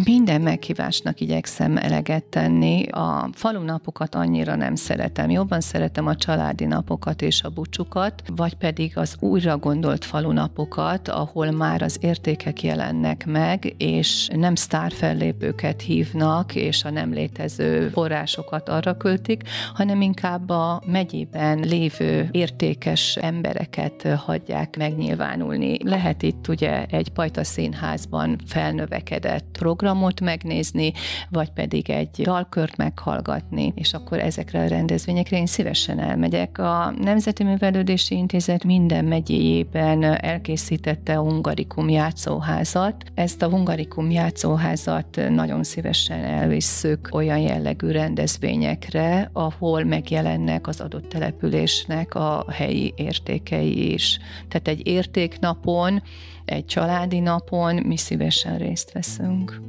Minden 0.04 0.40
meghívásnak 0.40 1.20
igyekszem 1.20 1.76
eleget 1.76 2.24
tenni. 2.24 2.86
A 2.88 3.28
falunapokat 3.32 4.14
annyira 4.14 4.54
nem 4.54 4.74
szeretem. 4.74 5.30
Jobban 5.30 5.60
szeretem 5.60 6.06
a 6.06 6.16
családi 6.16 6.64
napokat 6.64 7.22
és 7.22 7.42
a 7.42 7.48
bucsukat, 7.48 8.22
vagy 8.36 8.54
pedig 8.54 8.98
az 8.98 9.16
újra 9.20 9.58
gondolt 9.58 10.04
falunapokat, 10.04 11.08
ahol 11.08 11.50
már 11.50 11.82
az 11.82 11.98
értékek 12.00 12.62
jelennek 12.62 13.26
meg, 13.26 13.74
és 13.76 14.28
nem 14.32 14.54
sztárfellépőket 14.54 15.80
hívnak, 15.80 16.54
és 16.54 16.84
a 16.84 16.90
nem 16.90 17.12
létező 17.12 17.88
forrásokat 17.88 18.68
arra 18.68 18.96
költik, 18.96 19.42
hanem 19.74 20.00
inkább 20.00 20.48
a 20.50 20.82
megyében 20.86 21.58
lévő 21.58 22.28
értékes 22.30 23.16
embereket 23.16 24.08
hagyják 24.16 24.76
megnyilvánulni. 24.76 25.76
Lehet 25.84 26.22
itt 26.22 26.48
ugye 26.48 26.86
egy 26.86 27.08
pajta 27.08 27.44
színházban 27.44 28.38
felnövekedett 28.46 29.58
programot 29.74 30.20
megnézni, 30.20 30.92
vagy 31.28 31.50
pedig 31.50 31.90
egy 31.90 32.22
dalkört 32.22 32.76
meghallgatni, 32.76 33.72
és 33.76 33.92
akkor 33.92 34.18
ezekre 34.18 34.60
a 34.60 34.68
rendezvényekre 34.68 35.36
én 35.36 35.46
szívesen 35.46 35.98
elmegyek. 35.98 36.58
A 36.58 36.94
Nemzeti 37.00 37.44
Művelődési 37.44 38.14
Intézet 38.14 38.64
minden 38.64 39.04
megyéjében 39.04 40.02
elkészítette 40.02 41.18
a 41.18 41.22
Hungarikum 41.22 41.88
játszóházat. 41.88 43.04
Ezt 43.14 43.42
a 43.42 43.48
Hungarikum 43.48 44.10
játszóházat 44.10 45.20
nagyon 45.28 45.64
szívesen 45.64 46.24
elvisszük 46.24 47.08
olyan 47.12 47.38
jellegű 47.38 47.90
rendezvényekre, 47.90 49.30
ahol 49.32 49.84
megjelennek 49.84 50.66
az 50.66 50.80
adott 50.80 51.08
településnek 51.08 52.14
a 52.14 52.44
helyi 52.50 52.94
értékei 52.96 53.92
is. 53.92 54.18
Tehát 54.48 54.68
egy 54.68 54.86
értéknapon, 54.86 56.02
egy 56.44 56.66
családi 56.66 57.18
napon 57.18 57.74
mi 57.74 57.96
szívesen 57.96 58.58
részt 58.58 58.92
veszünk. 58.92 59.60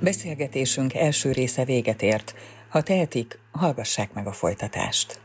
Beszélgetésünk 0.00 0.94
első 0.94 1.32
része 1.32 1.64
véget 1.64 2.02
ért. 2.02 2.34
Ha 2.68 2.82
tehetik, 2.82 3.38
hallgassák 3.50 4.12
meg 4.12 4.26
a 4.26 4.32
folytatást. 4.32 5.20